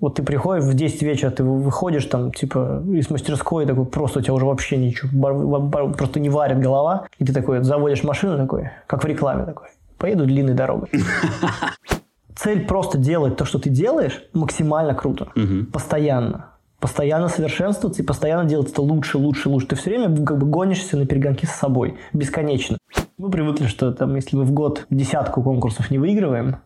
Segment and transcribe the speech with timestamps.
[0.00, 4.22] Вот ты приходишь в 10 вечера, ты выходишь там, типа, из мастерской, такой, просто у
[4.22, 9.04] тебя уже вообще ничего, просто не варит голова, и ты такой заводишь машину такой, как
[9.04, 9.68] в рекламе такой,
[9.98, 10.88] поеду длинной дорогой.
[12.34, 15.28] Цель просто делать то, что ты делаешь, максимально круто.
[15.70, 16.46] Постоянно.
[16.78, 19.66] Постоянно совершенствоваться и постоянно делать это лучше, лучше, лучше.
[19.66, 21.98] Ты все время как бы гонишься на перегонки с собой.
[22.14, 22.78] Бесконечно.
[23.18, 26.56] Мы привыкли, что там, если мы в год десятку конкурсов не выигрываем,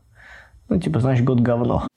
[0.69, 1.89] ну, типа, значит, год говно.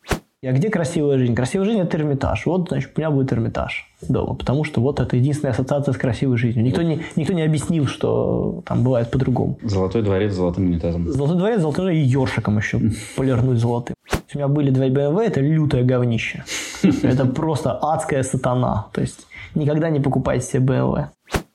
[0.47, 1.35] А где красивая жизнь?
[1.35, 2.45] Красивая жизнь– это Эрмитаж.
[2.45, 6.37] Вот, значит, у меня будет Эрмитаж дома, потому что вот это единственная ассоциация с красивой
[6.37, 6.63] жизнью.
[6.63, 9.57] Никто не, никто не объяснил, что там бывает по-другому.
[9.63, 11.11] Золотой дворец с золотым унитазом.
[11.11, 12.79] Золотой дворец, золотой и ёршиком еще
[13.17, 13.95] полирнуть золотым.
[14.33, 16.43] У меня были два BMW, это лютое говнище.
[17.01, 18.87] Это просто адская сатана.
[18.93, 19.25] То есть
[19.55, 21.05] никогда не покупайте себе BMW.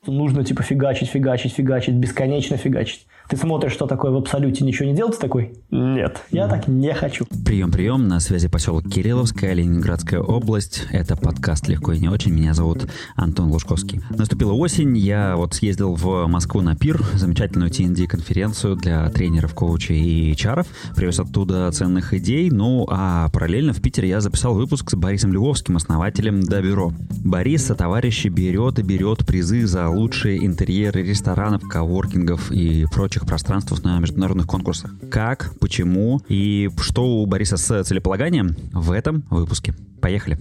[0.05, 3.07] Нужно типа фигачить, фигачить, фигачить, бесконечно фигачить.
[3.29, 7.25] Ты смотришь, что такое в абсолюте, ничего не делать, такой, нет, я так не хочу.
[7.45, 10.83] Прием-прием, на связи поселок Кирилловская, Ленинградская область.
[10.91, 12.33] Это подкаст «Легко и не очень».
[12.33, 14.01] Меня зовут Антон Лужковский.
[14.09, 20.33] Наступила осень, я вот съездил в Москву на пир, замечательную TND-конференцию для тренеров, коучей и
[20.33, 20.65] HR.
[20.95, 25.77] Привез оттуда ценных идей, ну а параллельно в Питере я записал выпуск с Борисом Львовским,
[25.77, 26.91] основателем Добюро.
[27.23, 33.27] Борис со товарищи берет и берет призы за лучшие интерьеры ресторанов, коворкингов и прочих прочих
[33.27, 34.91] пространствах на международных конкурсах.
[35.11, 39.75] Как, почему и что у Бориса с целеполаганием в этом выпуске.
[40.01, 40.39] Поехали.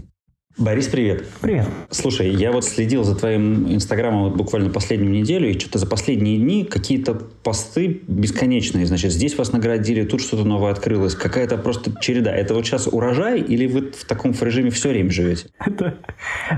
[0.58, 1.24] Борис, привет.
[1.40, 1.66] Привет.
[1.88, 6.36] Слушай, я вот следил за твоим инстаграмом вот буквально последнюю неделю, и что-то за последние
[6.36, 8.84] дни какие-то посты бесконечные.
[8.84, 11.14] Значит, здесь вас наградили, тут что-то новое открылось.
[11.14, 12.32] Какая-то просто череда.
[12.32, 15.46] Это вот сейчас урожай, или вы в таком режиме все время живете?
[15.58, 15.94] Это,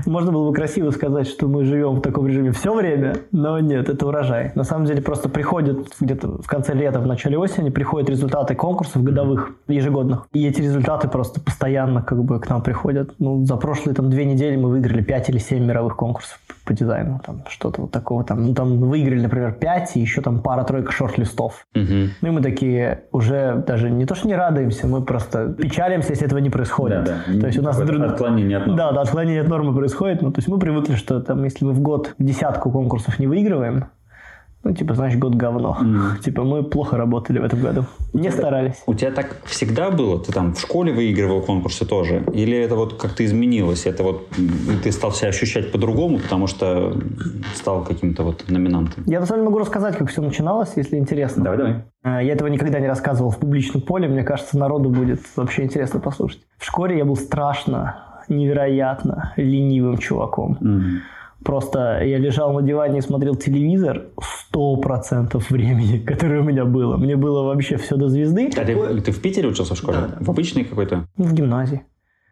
[0.05, 3.87] можно было бы красиво сказать, что мы живем в таком режиме все время, но нет,
[3.87, 4.51] это урожай.
[4.55, 9.03] На самом деле просто приходят где-то в конце лета, в начале осени, приходят результаты конкурсов
[9.03, 10.27] годовых, ежегодных.
[10.33, 13.13] И эти результаты просто постоянно как бы к нам приходят.
[13.19, 16.73] Ну, за прошлый прошлые там две недели мы выиграли 5 или 7 мировых конкурсов по
[16.73, 20.91] дизайну, там что-то вот такого там, ну там выиграли, например, 5 и еще там пара-тройка
[20.91, 21.67] шорт-листов.
[21.75, 21.83] Угу.
[22.21, 26.25] Ну и мы такие уже даже не то, что не радуемся, мы просто печалимся, если
[26.25, 27.03] этого не происходит.
[27.03, 27.39] Да, да.
[27.39, 28.77] То есть у нас отклонение от нормы.
[28.77, 30.21] Да, да, отклонение от нормы происходит.
[30.21, 33.85] Ну, то есть мы привыкли, что там, если мы в год десятку конкурсов не выигрываем,
[34.65, 35.77] ну, типа, значит, год говно.
[35.79, 36.23] Mm.
[36.23, 37.85] Типа, мы плохо работали в этом году.
[38.13, 38.81] Не это, старались.
[38.87, 40.19] У тебя так всегда было?
[40.19, 42.23] Ты там в школе выигрывал конкурсы тоже?
[42.33, 43.85] Или это вот как-то изменилось?
[43.85, 44.27] Это вот
[44.83, 46.97] ты стал себя ощущать по-другому, потому что
[47.53, 49.03] стал каким-то вот номинантом?
[49.05, 51.43] Я на самом деле могу рассказать, как все начиналось, если интересно.
[51.43, 51.83] Давай, давай.
[52.01, 54.07] А, я этого никогда не рассказывал в публичном поле.
[54.07, 56.41] Мне кажется, народу будет вообще интересно послушать.
[56.57, 60.57] В школе я был страшно, невероятно ленивым чуваком.
[60.59, 61.14] Mm.
[61.45, 66.97] Просто я лежал на диване и смотрел телевизор сто процентов времени, которое у меня было.
[66.97, 68.49] Мне было вообще все до звезды.
[68.57, 69.99] А ты, ты в Питере учился в школе?
[69.99, 70.25] Да, да.
[70.25, 71.05] В обычной какой-то?
[71.17, 71.83] В гимназии.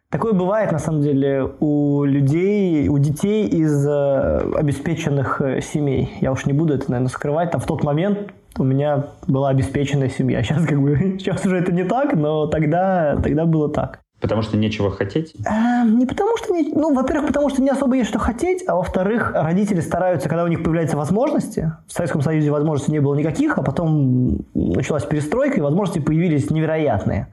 [0.09, 6.11] Такое бывает, на самом деле, у людей, у детей из э, обеспеченных э, семей.
[6.19, 7.51] Я уж не буду это, наверное, скрывать.
[7.51, 10.41] Там в тот момент у меня была обеспеченная семья.
[10.43, 14.02] Сейчас как бы сейчас уже это не так, но тогда, тогда было так.
[14.23, 15.35] Потому что нечего хотеть?
[15.45, 16.53] Э, не потому что...
[16.53, 20.45] Не, ну, во-первых, потому что не особо есть что хотеть, а во-вторых, родители стараются, когда
[20.45, 25.57] у них появляются возможности, в Советском Союзе возможностей не было никаких, а потом началась перестройка,
[25.57, 27.27] и возможности появились невероятные.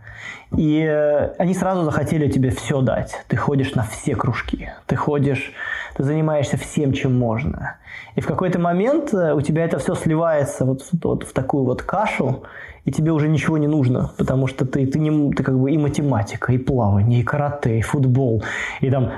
[0.56, 3.14] И э, они сразу захотели тебе все дать.
[3.28, 5.52] Ты ходишь на все кружки, ты ходишь,
[5.94, 7.76] ты занимаешься всем, чем можно.
[8.16, 11.82] И в какой-то момент э, у тебя это все сливается вот, вот в такую вот
[11.82, 12.42] кашу,
[12.84, 15.78] и тебе уже ничего не нужно, потому что ты, ты, не, ты как бы и
[15.78, 18.42] математика, и плавание, и карате, и футбол,
[18.80, 19.10] и там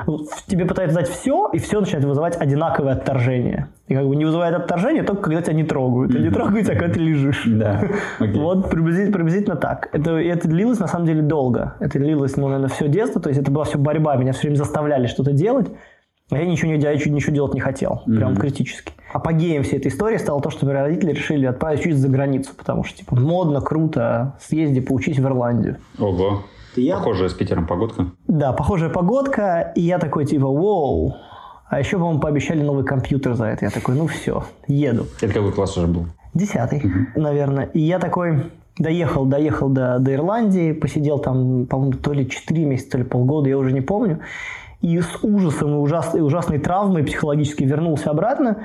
[0.47, 3.69] тебе пытаются дать все, и все начинает вызывать одинаковое отторжение.
[3.89, 6.15] И как бы не вызывает отторжение только когда тебя не трогают.
[6.15, 7.43] Они трогают тебя, когда ты лежишь.
[7.47, 7.83] Да.
[8.21, 9.91] Вот приблизительно, приблизительно так.
[9.93, 11.75] Это, это длилось на самом деле долго.
[11.79, 13.21] Это длилось, ну, наверное, все детство.
[13.21, 14.17] То есть это была все борьба.
[14.17, 15.69] Меня все время заставляли что-то делать.
[16.33, 18.03] А я ничего, не, я ничего делать не хотел.
[18.07, 18.41] Прям mm-hmm.
[18.41, 18.93] критически.
[19.13, 22.53] Апогеем всей этой истории стало то, что мои родители решили отправить учиться за границу.
[22.57, 25.77] Потому что, типа, модно, круто, съезди поучись в Ирландию.
[25.99, 26.43] Ого.
[26.75, 26.97] Я...
[26.97, 28.07] Похожая с Питером погодка.
[28.29, 29.73] Да, похожая погодка.
[29.77, 31.17] И я такой, типа, вау.
[31.69, 33.67] А еще, по-моему, пообещали новый компьютер за это.
[33.67, 35.07] Я такой, ну все, еду.
[35.21, 36.07] Это какой класс уже был?
[36.33, 37.21] Десятый, угу.
[37.21, 37.67] наверное.
[37.75, 38.45] И я такой,
[38.79, 43.51] доехал, доехал до, до Ирландии, посидел там, по-моему, то ли 4 месяца, то ли полгода,
[43.51, 44.21] я уже не помню
[44.83, 48.65] и с ужасом и ужасной, ужасной травмой психологически вернулся обратно.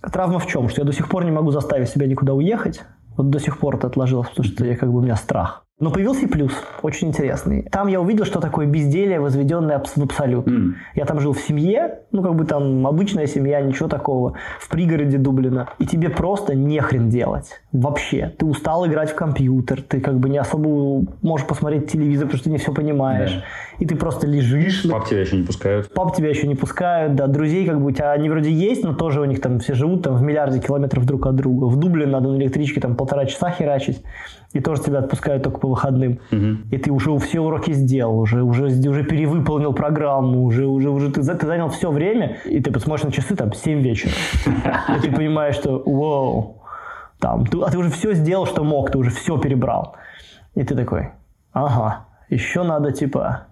[0.00, 0.68] Травма в чем?
[0.68, 2.82] Что я до сих пор не могу заставить себя никуда уехать.
[3.16, 5.65] Вот до сих пор это отложилось, потому что я как бы у меня страх.
[5.78, 7.62] Но появился и плюс, очень интересный.
[7.70, 10.48] Там я увидел, что такое безделие, возведенное в абсолют.
[10.48, 10.72] Mm.
[10.94, 15.18] Я там жил в семье, ну как бы там обычная семья, ничего такого, в пригороде
[15.18, 15.68] Дублина.
[15.78, 17.60] И тебе просто нехрен делать.
[17.72, 18.32] Вообще.
[18.38, 22.44] Ты устал играть в компьютер, ты как бы не особо можешь посмотреть телевизор, потому что
[22.44, 23.32] ты не все понимаешь.
[23.32, 23.42] Yeah.
[23.80, 24.88] И ты просто лежишь.
[24.88, 25.92] Пап тебя еще не пускают.
[25.92, 27.26] Пап тебя еще не пускают, да.
[27.26, 30.04] Друзей как бы у тебя они вроде есть, но тоже у них там все живут
[30.04, 31.66] там в миллиарде километров друг от друга.
[31.66, 34.02] В Дублин надо на электричке там полтора часа херачить
[34.56, 36.20] и тоже тебя отпускают только по выходным.
[36.30, 36.56] Угу.
[36.70, 41.22] И ты уже все уроки сделал, уже, уже, уже перевыполнил программу, уже, уже, уже ты,
[41.22, 44.12] ты занял все время, и ты посмотришь на часы, там, 7 вечера.
[44.96, 46.62] И ты понимаешь, что, вау,
[47.18, 49.96] там, ты, а ты уже все сделал, что мог, ты уже все перебрал.
[50.54, 51.10] И ты такой,
[51.52, 53.46] ага, еще надо, типа,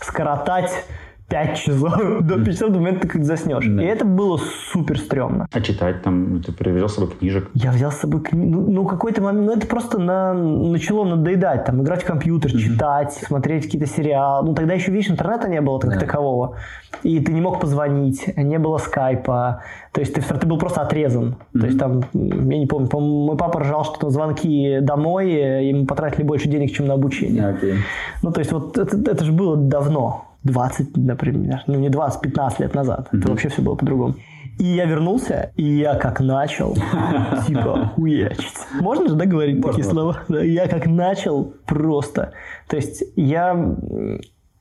[0.00, 0.84] скоротать
[1.28, 1.92] 5 часов
[2.22, 3.64] до 5 часов до момента, как заснешь.
[3.66, 3.82] Да.
[3.82, 4.38] И это было
[4.72, 5.48] супер стрёмно.
[5.52, 7.50] А читать там, ты привезел с собой книжек?
[7.54, 8.60] Я взял с собой книгу.
[8.60, 10.34] Ну, ну, какой-то момент, ну, это просто на...
[10.34, 11.64] начало надоедать.
[11.64, 12.58] Там, играть в компьютер, mm-hmm.
[12.58, 14.46] читать, смотреть какие-то сериалы.
[14.46, 16.00] Ну, тогда еще, видишь, интернета не было как да.
[16.00, 16.56] такового.
[17.02, 19.62] И ты не мог позвонить, не было скайпа.
[19.92, 21.36] То есть ты, ты был просто отрезан.
[21.54, 21.60] Mm-hmm.
[21.60, 25.86] То есть там, я не помню, мой папа ржал, что там звонки домой, и мы
[25.86, 27.58] потратили больше денег, чем на обучение.
[27.60, 27.74] Okay.
[28.22, 30.26] Ну, то есть вот это, это же было давно.
[30.46, 33.08] 20, например, ну не 20, 15 лет назад.
[33.10, 33.18] Mm-hmm.
[33.18, 34.14] Это вообще все было по-другому.
[34.58, 36.74] И я вернулся, и я как начал,
[37.46, 38.56] типа, хуячить.
[38.80, 40.22] Можно же, да, говорить такие слова?
[40.28, 42.32] Я как начал просто.
[42.66, 43.76] То есть я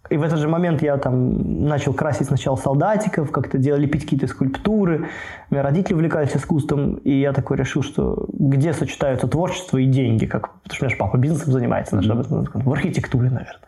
[0.09, 4.27] и в этот же момент я там начал красить сначала солдатиков, как-то делать, лепить какие-то
[4.27, 5.07] скульптуры.
[5.49, 10.25] У меня родители увлекались искусством, и я такой решил, что где сочетаются творчество и деньги,
[10.25, 12.63] как, потому что у меня же папа бизнесом занимается, mm-hmm.
[12.63, 13.59] в архитектуре, наверное.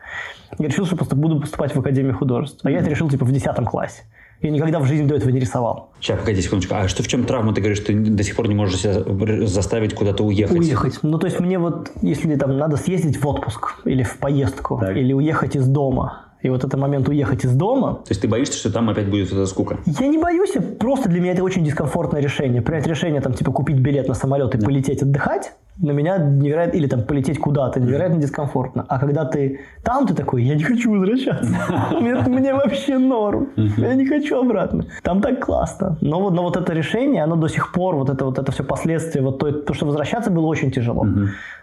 [0.59, 2.59] Я решил, что просто буду поступать в Академию художеств.
[2.63, 4.03] А я это решил типа в 10 классе.
[4.41, 5.93] Я никогда в жизни до этого не рисовал.
[5.99, 6.75] Сейчас, погоди секундочку.
[6.75, 7.55] А что в чем травма?
[7.55, 10.57] Ты говоришь, что ты до сих пор не можешь себя заставить куда-то уехать?
[10.57, 10.99] Уехать.
[11.01, 14.95] Ну, то есть мне вот, если там надо съездить в отпуск или в поездку, так.
[14.95, 17.95] или уехать из дома, и вот этот момент уехать из дома...
[18.05, 19.77] То есть ты боишься, что там опять будет эта скука?
[19.85, 22.61] Я не боюсь, просто для меня это очень дискомфортное решение.
[22.61, 24.65] Принять решение, там, типа, купить билет на самолет и да.
[24.65, 28.85] полететь отдыхать, на меня невероятно, или там полететь куда-то, невероятно дискомфортно.
[28.87, 31.51] А когда ты там, ты такой, я не хочу возвращаться.
[31.99, 33.49] Мне вообще норм.
[33.77, 34.85] Я не хочу обратно.
[35.03, 35.97] Там так классно.
[36.01, 38.63] Но вот, но вот это решение, оно до сих пор, вот это вот это все
[38.63, 41.05] последствия, вот то, то что возвращаться было очень тяжело.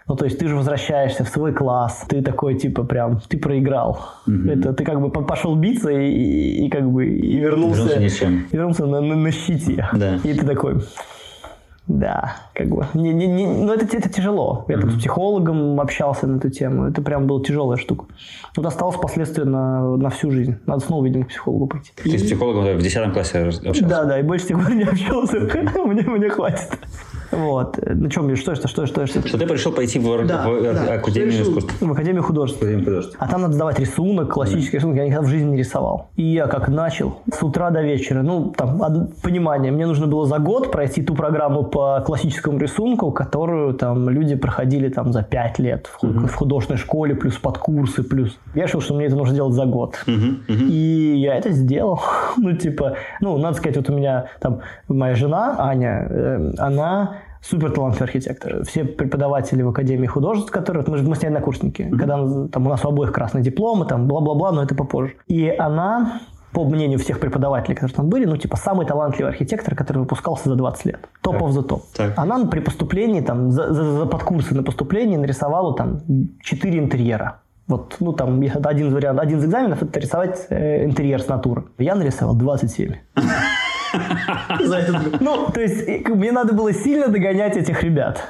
[0.07, 3.99] Ну, то есть ты же возвращаешься в свой класс, ты такой, типа, прям, ты проиграл.
[4.27, 8.55] Это ты как бы пошел биться и, и, и как бы и вернулся, вернулся, и
[8.55, 9.87] вернулся на, на, на щите.
[9.93, 10.15] Да.
[10.23, 10.81] И ты такой,
[11.87, 12.87] да, как бы.
[12.95, 14.65] Не, не, не, но это, это тяжело.
[14.67, 14.89] Я mm-hmm.
[14.89, 16.87] с психологом общался на эту тему.
[16.87, 18.05] Это прям была тяжелая штука.
[18.55, 20.57] Вот осталось последствия на, на всю жизнь.
[20.65, 21.91] Надо снова, видимо, к психологу пойти.
[21.95, 22.17] Ты и...
[22.17, 23.85] с психологом в 10 классе общался?
[23.85, 25.39] Да, да, и больше с тех пор не общался.
[25.85, 26.69] мне хватит.
[27.35, 27.79] Вот.
[27.85, 29.27] Ну, что, что, что, что, что, что?
[29.27, 30.93] Что ты решил пойти в, да, в, да.
[30.93, 31.75] Академию искусств?
[31.81, 32.61] В Академию художеств.
[32.61, 33.15] Академию художеств.
[33.19, 34.79] А там надо сдавать рисунок, классический mm.
[34.79, 34.97] рисунок.
[34.97, 36.09] Я никогда в жизни не рисовал.
[36.15, 40.39] И я как начал, с утра до вечера, ну, там, понимание, мне нужно было за
[40.39, 45.87] год пройти ту программу по классическому рисунку, которую там люди проходили там за пять лет
[45.87, 46.27] в, mm-hmm.
[46.27, 48.37] в художественной школе, плюс подкурсы, плюс.
[48.53, 49.95] Я решил, что мне это нужно делать за год.
[50.05, 50.47] Mm-hmm.
[50.47, 50.69] Mm-hmm.
[50.69, 52.01] И я это сделал.
[52.37, 57.17] ну, типа, ну, надо сказать, вот у меня там моя жена, Аня, э, она
[57.49, 58.63] супер талантливый архитектор.
[58.65, 60.83] Все преподаватели в Академии художеств, которые...
[60.87, 61.83] Мы, мы с ней однокурсники.
[61.83, 61.97] Mm-hmm.
[61.97, 65.13] Когда там, у нас у обоих красные дипломы, там, бла-бла-бла, но это попозже.
[65.27, 66.21] И она
[66.51, 70.55] по мнению всех преподавателей, которые там были, ну, типа, самый талантливый архитектор, который выпускался за
[70.55, 71.09] 20 лет.
[71.21, 72.13] Топ of the top.
[72.15, 75.99] Она при поступлении, там, за, за, за подкурсы на поступлении нарисовала там
[76.41, 77.41] 4 интерьера.
[77.67, 81.65] Вот, ну, там, один вариант, один из экзаменов– это рисовать э, интерьер с натуры.
[81.77, 82.93] Я нарисовал 27.
[85.19, 88.23] Ну, то есть, мне надо было сильно догонять этих ребят.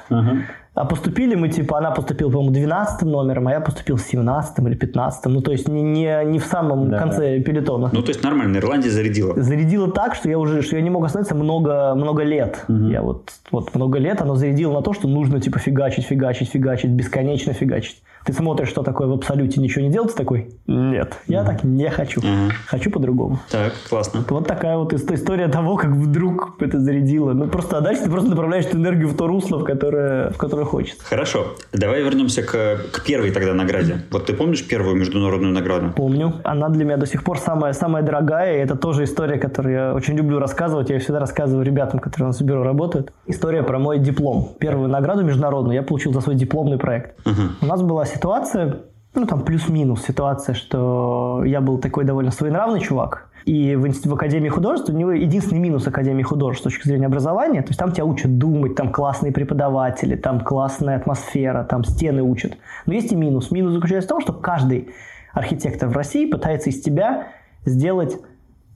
[0.76, 5.26] А поступили мы, типа, она поступила, по-моему, 12 номером, а я поступил 17 или 15
[5.28, 7.00] Ну, то есть, не, не, не в самом да.
[7.00, 7.90] конце пелетона.
[7.94, 9.42] Ну, то есть, нормально, Ирландия зарядила.
[9.42, 12.66] Зарядила так, что я уже, что я не мог остановиться много, много лет.
[12.68, 12.88] Угу.
[12.88, 16.92] Я вот, вот много лет, оно зарядило на то, что нужно, типа, фигачить, фигачить, фигачить,
[16.92, 18.04] бесконечно фигачить.
[18.26, 22.22] Ты смотришь, что такое в абсолюте, ничего не делать, такой, нет, я так не хочу.
[22.22, 23.40] mm Хочу по-другому.
[23.52, 24.22] Так, классно.
[24.22, 27.34] Вот, вот такая вот история того, как вдруг это зарядило.
[27.34, 30.38] Ну, просто, а дальше ты просто направляешь эту энергию в то русло, в которое, в
[30.38, 31.06] которое хочется.
[31.06, 31.56] Хорошо.
[31.72, 34.04] Давай вернемся к, к первой тогда награде.
[34.10, 35.94] Вот ты помнишь первую международную награду?
[35.96, 36.34] Помню.
[36.44, 38.58] Она для меня до сих пор самая, самая дорогая.
[38.58, 40.90] И это тоже история, которую я очень люблю рассказывать.
[40.90, 43.14] Я всегда рассказываю ребятам, которые у нас в бюро работают.
[43.28, 44.54] История про мой диплом.
[44.60, 47.20] Первую награду международную я получил за свой дипломный проект.
[47.28, 48.82] uh У нас была ситуация,
[49.14, 54.50] ну, там плюс-минус ситуация, что я был такой довольно своенравный чувак, и в, в Академии
[54.50, 58.06] художеств у него единственный минус Академии художеств с точки зрения образования, то есть там тебя
[58.06, 62.58] учат думать, там классные преподаватели, там классная атмосфера, там стены учат.
[62.88, 63.52] Но есть и минус.
[63.52, 64.90] Минус заключается в том, что каждый
[65.32, 67.28] архитектор в России пытается из тебя
[67.66, 68.18] сделать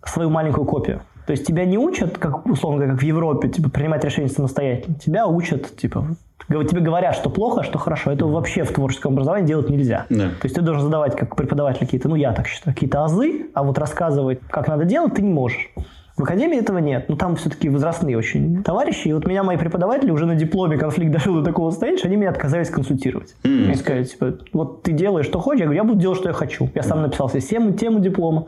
[0.06, 1.02] свою маленькую копию.
[1.30, 4.96] То есть тебя не учат, как условно говоря, как в Европе, типа принимать решения самостоятельно.
[4.96, 6.08] Тебя учат, типа,
[6.48, 8.10] тебе говорят, что плохо, а что хорошо.
[8.10, 10.08] Это вообще в творческом образовании делать нельзя.
[10.10, 10.30] Да.
[10.30, 13.62] То есть ты должен задавать как преподаватель какие-то, ну я так считаю, какие-то азы, а
[13.62, 15.70] вот рассказывать, как надо делать, ты не можешь.
[16.18, 17.10] В академии этого нет.
[17.10, 19.10] Но там все-таки возрастные очень товарищи.
[19.10, 22.18] И вот меня мои преподаватели уже на дипломе конфликт дошел до такого состояния, что они
[22.18, 23.36] меня отказались консультировать.
[23.44, 23.66] Mm.
[23.66, 25.60] Они сказали, типа, вот ты делаешь, что хочешь.
[25.60, 26.72] Я говорю, я буду делать, что я хочу.
[26.74, 28.48] Я сам написал себе тему, тему диплома.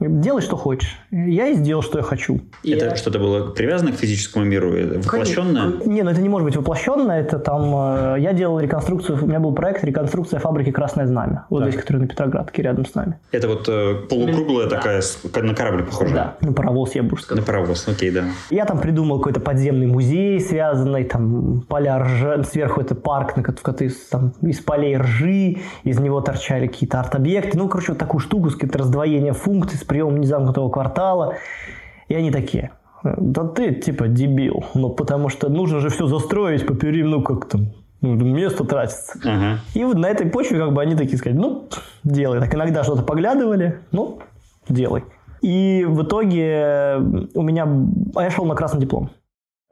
[0.00, 0.98] Делай, что хочешь.
[1.10, 2.40] Я и сделал, что я хочу.
[2.64, 2.96] Это я...
[2.96, 4.72] что-то было привязано к физическому миру?
[5.04, 5.86] Воплощенное?
[5.86, 7.20] Не, ну это не может быть воплощенное.
[7.20, 7.72] Это там...
[7.74, 9.22] Э, я делал реконструкцию...
[9.22, 11.46] У меня был проект реконструкция фабрики «Красное знамя».
[11.48, 11.70] Вот так.
[11.70, 13.18] здесь, который на Петроградке, рядом с нами.
[13.30, 14.76] Это вот э, полукруглая да.
[14.76, 15.02] такая,
[15.42, 16.14] на корабль похожа?
[16.14, 17.40] Да, на паровоз, я бы сказал.
[17.40, 18.24] На паровоз, окей, да.
[18.50, 23.92] Я там придумал какой-то подземный музей, связанный, там, поля ржи, сверху это парк, на который
[24.10, 27.56] там, из полей ржи, из него торчали какие-то арт-объекты.
[27.56, 31.34] Ну, короче, вот такую штуку с каким-то раздвоением функций, с приемом незамкнутого квартала.
[32.08, 32.70] И они такие,
[33.02, 37.48] да ты типа дебил, ну потому что нужно же все застроить по периметру, ну как
[37.48, 37.66] там,
[38.00, 39.18] ну, место тратится.
[39.24, 39.58] Ага.
[39.74, 41.68] И вот на этой почве как бы они такие сказали, ну,
[42.02, 42.40] делай.
[42.40, 44.20] Так иногда что-то поглядывали, ну,
[44.68, 45.04] делай.
[45.40, 46.96] И в итоге
[47.34, 47.68] у меня...
[48.14, 49.10] А я шел на красный диплом.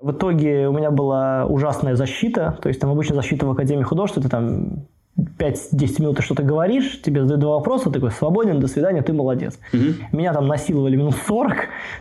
[0.00, 2.58] В итоге у меня была ужасная защита.
[2.60, 4.86] То есть там обычно защита в Академии художеств, это там
[5.18, 9.58] 5-10 минут ты что-то говоришь, тебе задают два вопроса, такой свободен, до свидания, ты молодец.
[9.72, 10.16] Угу.
[10.16, 11.52] Меня там насиловали минут 40,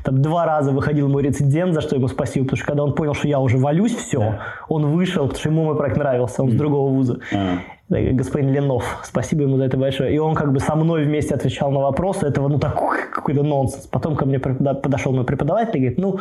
[0.04, 3.14] там два раза выходил мой рецидент, за что ему спасибо, потому что когда он понял,
[3.14, 4.42] что я уже валюсь, все, да.
[4.70, 6.56] он вышел, потому что ему мой проект нравился, он угу.
[6.56, 7.20] с другого вуза.
[7.34, 7.58] А.
[7.90, 10.16] Господин Ленов, спасибо ему за это большое.
[10.16, 13.86] И он как бы со мной вместе отвечал на вопросы, этого ну такой какой-то нонсенс.
[13.88, 16.20] Потом ко мне подошел мой преподаватель и говорит, ну,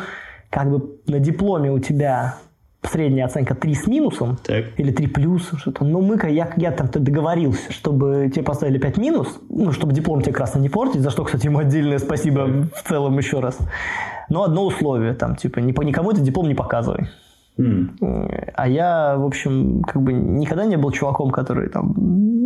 [0.49, 2.35] как бы на дипломе у тебя
[2.83, 4.65] средняя оценка 3 с минусом так.
[4.77, 5.85] или 3 плюс, что-то.
[5.85, 10.33] Но мы, я, я там договорился, чтобы тебе поставили 5 минус, ну, чтобы диплом тебе
[10.33, 13.57] красно не портить, за что, кстати, ему отдельное спасибо в целом еще раз.
[14.29, 17.09] Но одно условие, там, типа, никому этот диплом не показывай.
[17.57, 18.51] Mm.
[18.55, 21.93] А я, в общем, как бы никогда не был чуваком, который там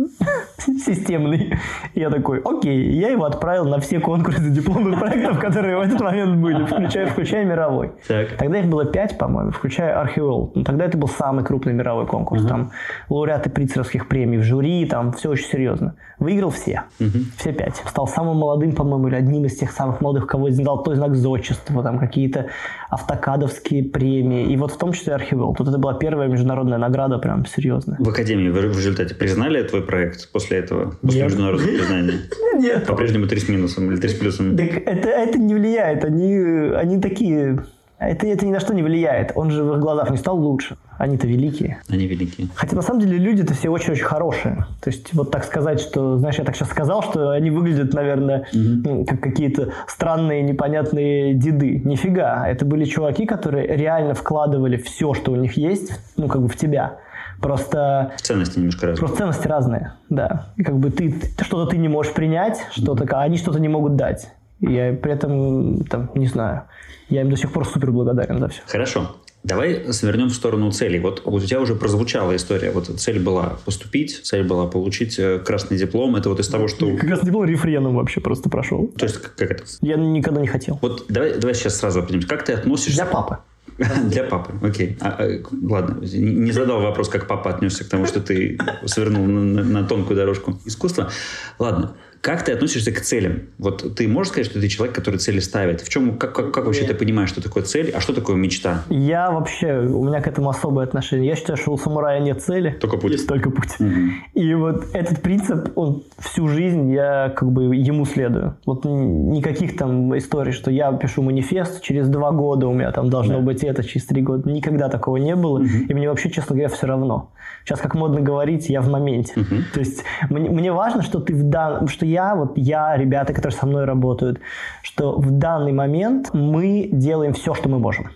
[0.84, 1.58] системный.
[1.94, 6.36] Я такой, окей, я его отправил на все конкурсы дипломных проектов, которые в этот момент
[6.40, 7.92] были, включая, включая мировой.
[8.06, 8.36] Так.
[8.36, 10.52] Тогда их было пять, по-моему, включая Археол.
[10.54, 12.42] Ну, тогда это был самый крупный мировой конкурс.
[12.42, 12.48] Uh-huh.
[12.48, 12.70] Там
[13.08, 15.96] лауреаты прицеровских премий в жюри, там все очень серьезно.
[16.18, 16.84] Выиграл все.
[16.98, 17.24] Uh-huh.
[17.38, 17.76] Все пять.
[17.86, 21.82] Стал самым молодым, по-моему, или одним из тех самых молодых, кого дал той знак зодчества,
[21.82, 22.46] там какие-то
[22.90, 24.46] автокадовские премии.
[24.46, 25.54] И вот в том числе Архивел.
[25.54, 27.98] Тут это была первая международная награда, прям серьезная.
[28.00, 29.95] В Академии в результате признали твой проект
[30.32, 30.96] после этого?
[31.02, 31.30] После Нет.
[31.30, 32.20] международного признания?
[32.54, 32.86] Нет.
[32.86, 34.56] По-прежнему три с минусом или три с плюсом?
[34.56, 36.04] Так это, это не влияет.
[36.04, 36.34] Они,
[36.74, 37.58] они такие
[37.98, 39.32] это, это ни на что не влияет.
[39.34, 40.76] Он же в их глазах не стал лучше.
[40.98, 41.78] Они-то великие.
[41.88, 42.48] Они великие.
[42.54, 44.66] Хотя на самом деле люди-то все очень-очень хорошие.
[44.82, 48.46] То есть вот так сказать, что, знаешь, я так сейчас сказал, что они выглядят, наверное,
[48.52, 49.06] угу.
[49.06, 51.80] как какие-то странные, непонятные деды.
[51.84, 52.46] Нифига.
[52.46, 56.56] Это были чуваки, которые реально вкладывали все, что у них есть, ну, как бы в
[56.56, 56.98] тебя.
[57.40, 58.12] Просто...
[58.22, 59.00] Ценности немножко разные.
[59.00, 60.46] Просто ценности разные, да.
[60.56, 63.96] И как бы ты, что-то ты не можешь принять, что-то, а они что-то не могут
[63.96, 64.28] дать.
[64.60, 66.62] И я при этом, там, не знаю,
[67.08, 68.62] я им до сих пор супер благодарен за все.
[68.66, 69.16] Хорошо.
[69.44, 70.98] Давай свернем в сторону целей.
[70.98, 72.72] Вот, вот у тебя уже прозвучала история.
[72.72, 76.16] Вот цель была поступить, цель была получить э, красный диплом.
[76.16, 76.96] Это вот из того, что...
[76.96, 78.88] Красный диплом рефреном вообще просто прошел.
[78.88, 79.62] То есть как это?
[79.82, 80.80] Я никогда не хотел.
[80.82, 82.26] Вот давай, давай сейчас сразу определимся.
[82.26, 83.04] Как ты относишься...
[83.04, 83.38] Для папы.
[83.78, 84.96] Для папы, окей.
[85.00, 89.40] А, а, ладно, не задал вопрос, как папа отнесся к тому, что ты свернул на,
[89.42, 91.10] на, на тонкую дорожку искусства.
[91.58, 91.94] Ладно.
[92.20, 93.42] Как ты относишься к целям?
[93.58, 95.80] Вот ты можешь сказать, что ты человек, который цели ставит?
[95.80, 98.82] В чем, как, как, как вообще ты понимаешь, что такое цель, а что такое мечта?
[98.88, 101.28] Я вообще, у меня к этому особое отношение.
[101.28, 102.76] Я считаю, что у самурая нет цели.
[102.80, 103.12] Только путь.
[103.12, 103.70] Есть только путь.
[103.78, 103.90] Угу.
[104.34, 108.56] И вот этот принцип, он всю жизнь я как бы ему следую.
[108.66, 113.38] Вот никаких там историй, что я пишу манифест, через два года у меня там должно
[113.38, 113.40] да.
[113.40, 114.50] быть это, через три года.
[114.50, 115.58] Никогда такого не было.
[115.58, 115.68] Угу.
[115.88, 117.32] И мне вообще, честно говоря, все равно.
[117.64, 119.32] Сейчас, как модно говорить, я в моменте.
[119.36, 119.54] Угу.
[119.74, 121.88] То есть мне, мне важно, что ты в дан...
[121.88, 124.40] что я, вот я, ребята, которые со мной работают,
[124.82, 128.10] что в данный момент мы делаем все, что мы можем.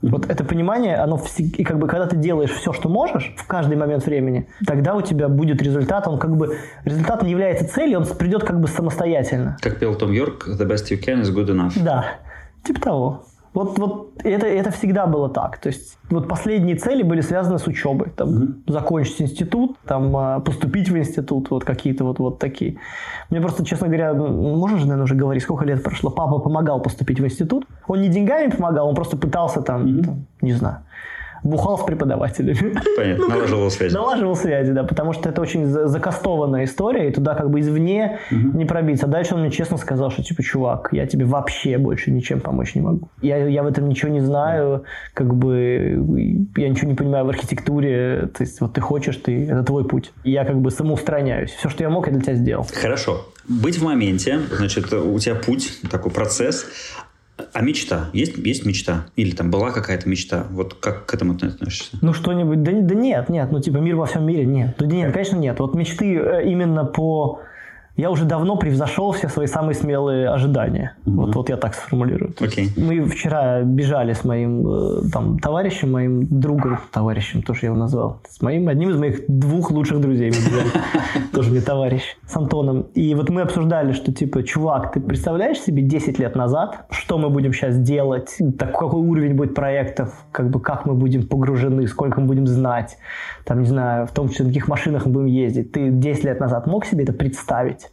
[0.00, 3.76] Вот это понимание, оно и как бы когда ты делаешь все, что можешь в каждый
[3.76, 8.06] момент времени, тогда у тебя будет результат, он как бы результат не является целью, он
[8.06, 9.56] придет как бы самостоятельно.
[9.60, 11.72] Как пел Том Йорк, the best you can is good enough.
[11.82, 12.04] Да,
[12.64, 13.24] типа того.
[13.58, 15.58] Вот, вот это, это всегда было так.
[15.58, 18.10] То есть вот последние цели были связаны с учебой.
[18.10, 18.46] Там, угу.
[18.68, 22.76] Закончить институт, там, а, поступить в институт, вот какие-то вот, вот такие.
[23.30, 26.10] Мне просто, честно говоря, можно же, наверное, уже говорить, сколько лет прошло.
[26.10, 27.66] Папа помогал поступить в институт.
[27.88, 30.04] Он не деньгами помогал, он просто пытался там, угу.
[30.04, 30.84] там не знаю,
[31.48, 32.74] бухал с преподавателями.
[32.96, 33.94] Понятно, ну, налаживал связи.
[33.94, 38.58] Налаживал связи, да, потому что это очень закастованная история, и туда как бы извне угу.
[38.58, 39.06] не пробиться.
[39.06, 42.74] А дальше он мне честно сказал, что типа, чувак, я тебе вообще больше ничем помочь
[42.74, 43.08] не могу.
[43.22, 48.28] Я, я в этом ничего не знаю, как бы я ничего не понимаю в архитектуре,
[48.36, 50.12] то есть вот ты хочешь, ты, это твой путь.
[50.24, 51.50] И я как бы самоустраняюсь.
[51.50, 52.66] Все, что я мог, я для тебя сделал.
[52.72, 53.26] Хорошо.
[53.48, 56.66] Быть в моменте, значит, у тебя путь, такой процесс,
[57.52, 58.10] а мечта?
[58.12, 59.06] Есть, есть мечта?
[59.16, 60.46] Или там была какая-то мечта?
[60.50, 61.96] Вот как к этому ты относишься?
[62.02, 62.62] Ну, что-нибудь...
[62.62, 63.50] Да, да нет, нет.
[63.52, 64.76] Ну, типа, мир во всем мире нет.
[64.78, 65.58] Да нет, конечно, нет.
[65.60, 67.40] Вот мечты э, именно по
[67.98, 70.96] я уже давно превзошел все свои самые смелые ожидания.
[71.04, 71.14] Mm-hmm.
[71.14, 72.30] Вот, вот я так сформулирую.
[72.30, 72.70] Okay.
[72.76, 78.20] Мы вчера бежали с моим э, там, товарищем, моим другом, товарищем, тоже я его назвал,
[78.28, 80.32] с моим, одним из моих двух лучших друзей.
[81.32, 82.82] Тоже мне товарищ, с Антоном.
[82.94, 87.30] И вот мы обсуждали, что типа, чувак, ты представляешь себе 10 лет назад, что мы
[87.30, 92.20] будем сейчас делать, так, какой уровень будет проектов, как бы как мы будем погружены, сколько
[92.20, 92.96] мы будем знать,
[93.44, 95.72] там, не знаю, в том числе на каких машинах мы будем ездить.
[95.72, 97.87] Ты 10 лет назад мог себе это представить?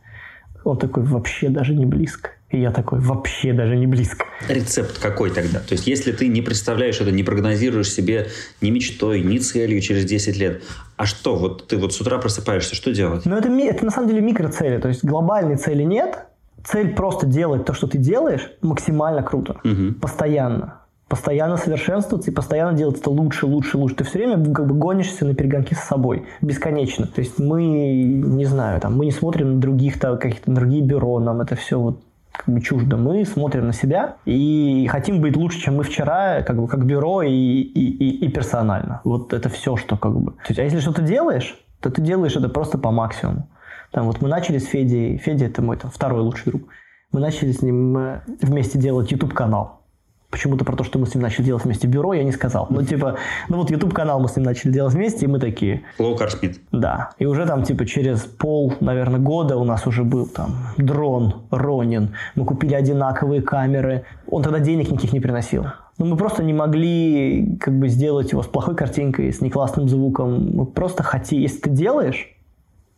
[0.65, 2.31] Он такой, вообще даже не близко.
[2.49, 4.25] И я такой, вообще даже не близко.
[4.49, 5.59] Рецепт какой тогда?
[5.59, 8.27] То есть, если ты не представляешь это, не прогнозируешь себе
[8.61, 10.63] ни мечтой, ни целью через 10 лет,
[10.97, 11.35] а что?
[11.35, 13.25] Вот ты вот с утра просыпаешься, что делать?
[13.25, 14.79] Ну, это, это на самом деле микроцели.
[14.79, 16.25] То есть, глобальной цели нет.
[16.63, 19.59] Цель просто делать то, что ты делаешь, максимально круто.
[19.63, 19.99] Угу.
[20.01, 23.95] Постоянно постоянно совершенствоваться и постоянно делать это лучше, лучше, лучше.
[23.95, 27.07] Ты все время как бы гонишься на перегонки с собой бесконечно.
[27.07, 31.19] То есть мы, не знаю, там, мы не смотрим на других, там, каких-то другие бюро,
[31.19, 32.97] нам это все вот как бы чуждо.
[32.97, 37.21] Мы смотрим на себя и хотим быть лучше, чем мы вчера, как бы как бюро
[37.21, 39.01] и, и, и, и персонально.
[39.03, 40.31] Вот это все, что как бы.
[40.31, 43.47] То есть, а если что-то делаешь, то ты делаешь это просто по максимуму.
[43.91, 46.63] Там вот мы начали с Федей, Федя это мой там, второй лучший друг.
[47.11, 49.84] Мы начали с ним э, вместе делать YouTube канал
[50.29, 52.67] почему-то про то, что мы с ним начали делать вместе бюро, я не сказал.
[52.69, 53.15] Ну, типа,
[53.49, 55.83] ну вот YouTube канал мы с ним начали делать вместе, и мы такие...
[55.99, 56.59] Low Car Smith.
[56.71, 57.11] Да.
[57.19, 62.15] И уже там, типа, через пол, наверное, года у нас уже был там дрон, Ронин.
[62.35, 64.05] Мы купили одинаковые камеры.
[64.29, 65.65] Он тогда денег никаких не приносил.
[65.97, 70.51] Но мы просто не могли как бы сделать его с плохой картинкой, с неклассным звуком.
[70.53, 71.39] Мы просто хотим...
[71.39, 72.34] Если ты делаешь,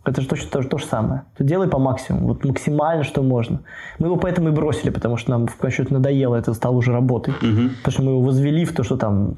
[0.07, 1.23] это же точно то, то же самое.
[1.37, 3.61] То делай по максимуму, вот максимально, что можно.
[3.99, 7.33] Мы его поэтому и бросили, потому что нам в конечном надоело, это стало уже работой.
[7.33, 7.69] Угу.
[7.83, 9.35] Потому что мы его возвели в то, что там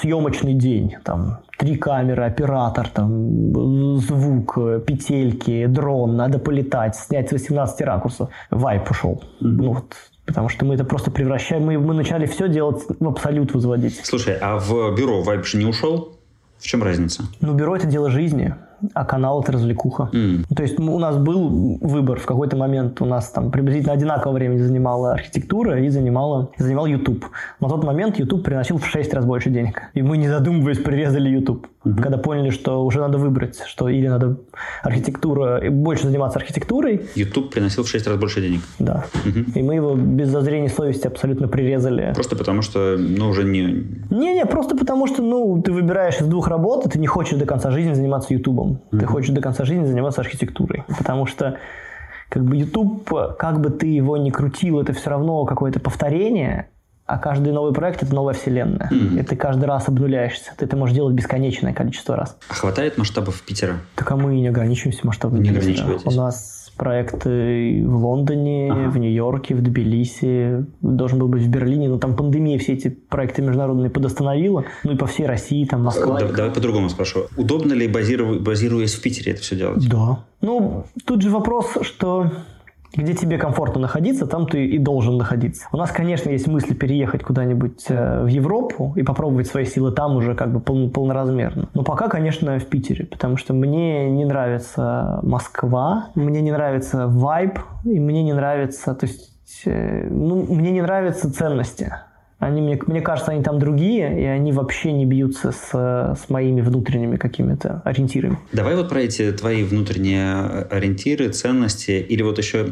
[0.00, 7.80] съемочный день, там три камеры, оператор, там звук, петельки, дрон, надо полетать, снять с 18
[7.82, 8.30] ракурсов.
[8.50, 9.22] Вайп ушел.
[9.40, 9.48] Угу.
[9.48, 13.54] Ну, вот, Потому что мы это просто превращаем, мы, мы начали все делать в абсолют
[13.54, 14.00] возводить.
[14.04, 16.18] Слушай, а в бюро Вайп же не ушел?
[16.58, 17.22] В чем разница?
[17.40, 18.54] Ну, бюро это дело жизни
[18.94, 20.10] а канал это развлекуха.
[20.12, 20.44] Mm.
[20.54, 24.58] То есть у нас был выбор в какой-то момент, у нас там приблизительно одинаково времени
[24.58, 27.26] занимала архитектура и занимала, занимал YouTube.
[27.60, 29.82] На тот момент YouTube приносил в 6 раз больше денег.
[29.94, 31.66] И мы, не задумываясь, прирезали YouTube.
[31.84, 32.02] Mm-hmm.
[32.02, 34.36] Когда поняли, что уже надо выбрать, что или надо
[34.82, 37.02] архитектура, больше заниматься архитектурой.
[37.14, 38.60] YouTube приносил в 6 раз больше денег.
[38.78, 39.04] Да.
[39.24, 39.52] Mm-hmm.
[39.54, 42.12] И мы его без зазрения совести абсолютно прирезали.
[42.14, 43.84] Просто потому что, ну, уже не...
[44.10, 47.46] Не-не, просто потому что, ну, ты выбираешь из двух работ, и ты не хочешь до
[47.46, 48.65] конца жизни заниматься YouTube.
[48.72, 48.98] Mm-hmm.
[48.98, 50.84] Ты хочешь до конца жизни заниматься архитектурой.
[50.98, 51.58] Потому что
[52.28, 56.68] как бы YouTube, как бы ты его ни крутил, это все равно какое-то повторение,
[57.06, 58.90] а каждый новый проект это новая вселенная.
[58.90, 59.20] Mm-hmm.
[59.20, 60.52] И ты каждый раз обнуляешься.
[60.56, 62.36] Ты это можешь делать бесконечное количество раз.
[62.48, 63.76] А хватает масштабов Питера?
[63.94, 65.42] Так а мы не ограничиваемся масштабами.
[65.42, 66.04] Не ограничиваетесь.
[66.04, 68.90] У нас проекты в Лондоне, ага.
[68.90, 73.42] в Нью-Йорке, в Тбилиси, должен был быть в Берлине, но там пандемия все эти проекты
[73.42, 76.20] международные подостановила, ну и по всей России, там Москва.
[76.20, 77.26] Да, давай по-другому спрошу.
[77.36, 79.88] Удобно ли, базируясь в Питере, это все делать?
[79.88, 80.24] Да.
[80.40, 82.30] Ну, тут же вопрос, что
[82.94, 85.66] где тебе комфортно находиться, там ты и должен находиться.
[85.72, 90.16] У нас, конечно, есть мысли переехать куда-нибудь э, в Европу и попробовать свои силы там
[90.16, 91.68] уже как бы пол, полноразмерно.
[91.74, 97.58] Но пока, конечно, в Питере, потому что мне не нравится Москва, мне не нравится вайб,
[97.84, 99.32] и мне не нравится, то есть,
[99.64, 101.92] э, ну, мне не нравятся ценности.
[102.38, 106.60] Они, мне, мне кажется, они там другие, и они вообще не бьются с, с моими
[106.60, 108.38] внутренними какими-то ориентирами.
[108.52, 110.34] Давай вот про эти твои внутренние
[110.70, 112.64] ориентиры, ценности, или вот еще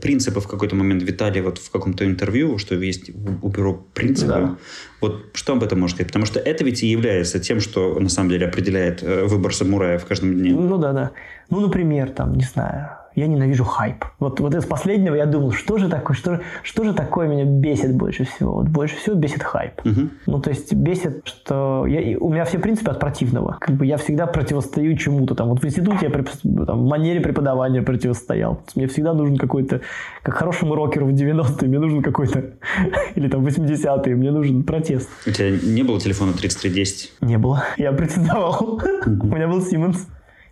[0.00, 3.10] принципы в какой-то момент витали вот в каком-то интервью, что есть
[3.42, 4.32] у бюро принципы.
[4.32, 4.56] Да.
[5.02, 6.08] Вот что об этом можно сказать?
[6.08, 9.98] Потому что это ведь и является тем, что на самом деле определяет э, выбор самурая
[9.98, 10.52] в каждом дне.
[10.52, 11.10] Ну да, да.
[11.50, 14.04] Ну, например, там, не знаю, я ненавижу хайп.
[14.18, 17.94] Вот, вот из последнего я думал, что же такое, что, что же такое меня бесит
[17.94, 18.54] больше всего?
[18.54, 19.80] Вот больше всего бесит хайп.
[19.84, 20.08] Угу.
[20.26, 23.56] Ну, то есть бесит, что я, у меня все принципы от противного.
[23.60, 25.34] Как бы я всегда противостою чему-то.
[25.34, 28.62] Там, вот в институте я там, в манере преподавания противостоял.
[28.74, 29.80] Мне всегда нужен какой-то,
[30.22, 32.44] как хорошему рокеру в 90-е, мне нужен какой-то,
[33.14, 35.08] или там 80-е, мне нужен протест.
[35.26, 37.12] У тебя не было телефона 3310?
[37.20, 37.64] Не было.
[37.76, 38.80] Я претендовал.
[39.06, 39.98] У меня был Siemens.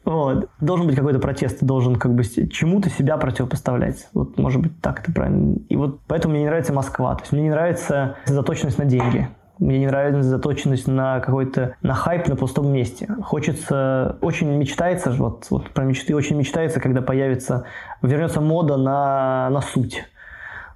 [0.09, 0.49] Вот.
[0.61, 4.09] Должен быть какой-то протест, должен как бы чему-то себя противопоставлять.
[4.15, 5.59] Вот, может быть, так это правильно.
[5.69, 7.15] И вот поэтому мне не нравится Москва.
[7.15, 9.29] То есть мне не нравится заточенность на деньги.
[9.59, 13.07] Мне не нравится заточенность на какой-то на хайп на пустом месте.
[13.23, 17.65] Хочется, очень мечтается, вот, вот про мечты очень мечтается, когда появится,
[18.01, 20.05] вернется мода на, на суть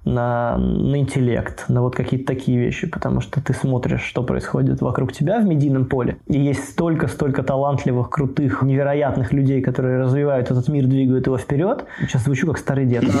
[0.05, 5.13] на, на интеллект, на вот какие-то такие вещи, потому что ты смотришь, что происходит вокруг
[5.13, 10.85] тебя в медийном поле, и есть столько-столько талантливых, крутых, невероятных людей, которые развивают этот мир,
[10.87, 11.85] двигают его вперед.
[12.01, 13.03] Сейчас звучу как старый дед.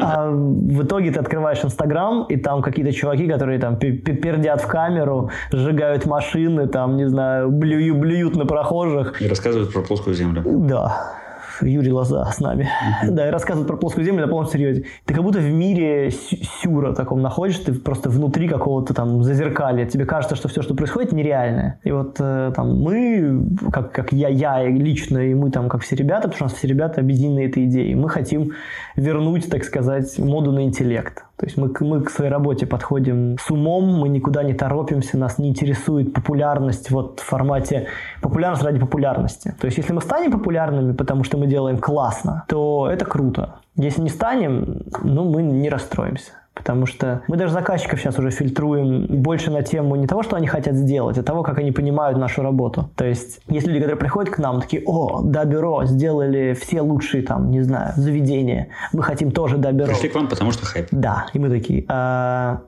[0.00, 5.30] А в итоге ты открываешь Инстаграм, и там какие-то чуваки, которые там пердят в камеру,
[5.50, 9.20] сжигают машины, там, не знаю, блюют, блюют на прохожих.
[9.20, 10.42] И рассказывают про плоскую землю.
[10.44, 11.14] Да.
[11.62, 12.64] Юрий Лоза с нами.
[12.64, 13.10] Mm-hmm.
[13.10, 14.84] Да, и рассказывает про плоскую землю на полном серьезе.
[15.04, 19.86] Ты как будто в мире сюра таком находишься, ты просто внутри какого-то там зазеркалья.
[19.86, 21.80] Тебе кажется, что все, что происходит, нереальное.
[21.84, 23.42] И вот э, там мы,
[23.72, 26.54] как, как я, я лично, и мы там, как все ребята, потому что у нас
[26.54, 28.52] все ребята объединены этой идеей, мы хотим
[28.96, 31.24] вернуть, так сказать, моду на интеллект.
[31.38, 35.38] То есть мы, мы к своей работе подходим с умом, мы никуда не торопимся, нас
[35.38, 37.86] не интересует популярность вот в формате
[38.20, 39.54] популярность ради популярности.
[39.60, 43.60] То есть если мы станем популярными, потому что мы делаем классно, то это круто.
[43.76, 46.32] Если не станем, ну мы не расстроимся.
[46.58, 50.46] Потому что мы даже заказчиков сейчас уже фильтруем больше на тему не того, что они
[50.46, 52.90] хотят сделать, а того, как они понимают нашу работу.
[52.96, 57.22] То есть есть люди, которые приходят к нам, такие, о, да, бюро, сделали все лучшие
[57.22, 59.88] там, не знаю, заведения, мы хотим тоже да, бюро.
[59.88, 60.88] Пришли к вам, потому что хайп.
[60.90, 62.60] Да, и мы такие, а,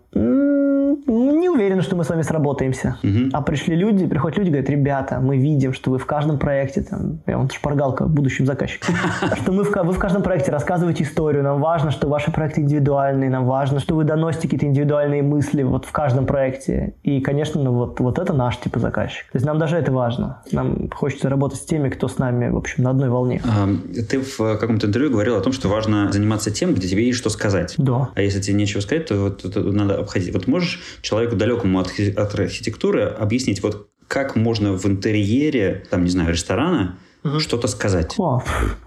[1.31, 2.99] не уверен, что мы с вами сработаемся.
[3.03, 3.31] Угу.
[3.33, 7.21] А пришли люди, приходят люди, говорят, ребята, мы видим, что вы в каждом проекте, там,
[7.27, 8.95] я вам шпаргалка будущим заказчикам,
[9.41, 13.31] что мы в, вы в каждом проекте рассказываете историю, нам важно, что ваши проекты индивидуальные,
[13.31, 16.95] нам важно, что вы доносите какие-то индивидуальные мысли вот в каждом проекте.
[17.03, 19.25] И, конечно, ну, вот, вот это наш типа заказчик.
[19.33, 20.43] То есть нам даже это важно.
[20.53, 23.43] Нам хочется работать с теми, кто с нами, в общем, на одной волне.
[23.45, 23.69] А,
[24.09, 27.31] ты в каком-то интервью говорил о том, что важно заниматься тем, где тебе есть что
[27.31, 27.75] сказать.
[27.79, 28.11] Да.
[28.15, 30.33] А если тебе нечего сказать, то вот, это надо обходить.
[30.33, 30.81] Вот можешь
[31.21, 36.97] человеку далекому от, от архитектуры объяснить, вот как можно в интерьере, там, не знаю, ресторана
[37.23, 37.39] угу.
[37.41, 38.15] что-то сказать?
[38.19, 38.43] О,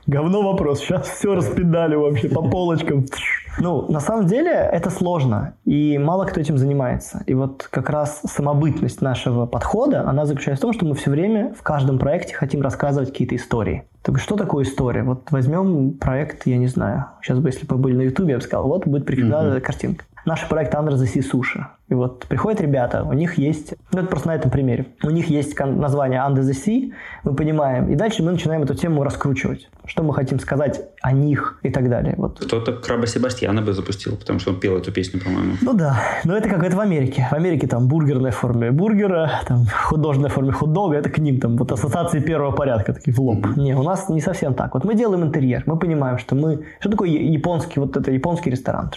[0.07, 0.79] говно вопрос.
[0.79, 3.05] Сейчас все распедали вообще по полочкам.
[3.59, 7.23] Ну, на самом деле это сложно, и мало кто этим занимается.
[7.27, 11.53] И вот как раз самобытность нашего подхода, она заключается в том, что мы все время
[11.53, 13.83] в каждом проекте хотим рассказывать какие-то истории.
[14.01, 15.03] Так что такое история?
[15.03, 18.43] Вот возьмем проект, я не знаю, сейчас бы, если бы были на Ютубе, я бы
[18.43, 19.61] сказал, вот будет прикреплена mm-hmm.
[19.61, 20.05] картинка.
[20.25, 21.65] Наш проект Sea Sushi.
[21.93, 25.29] И вот приходят ребята, у них есть, ну это просто на этом примере, у них
[25.29, 26.91] есть название Under the Sea,
[27.23, 29.69] мы понимаем, и дальше мы начинаем эту тему раскручивать.
[29.85, 32.15] Что мы хотим сказать о них и так далее.
[32.17, 32.39] Вот.
[32.39, 35.53] Кто-то Краба Себастьяна бы запустил, потому что он пел эту песню, по-моему.
[35.61, 37.27] Ну да, но это как это в Америке.
[37.29, 41.71] В Америке там бургерная форме бургера, там художественная форме хот-дога, это к ним там вот
[41.71, 43.45] ассоциации первого порядка, такие в лоб.
[43.45, 43.59] Mm-hmm.
[43.59, 44.73] Не, у нас не совсем так.
[44.73, 46.65] Вот мы делаем интерьер, мы понимаем, что мы...
[46.79, 48.89] Что такое японский, вот это японский ресторан?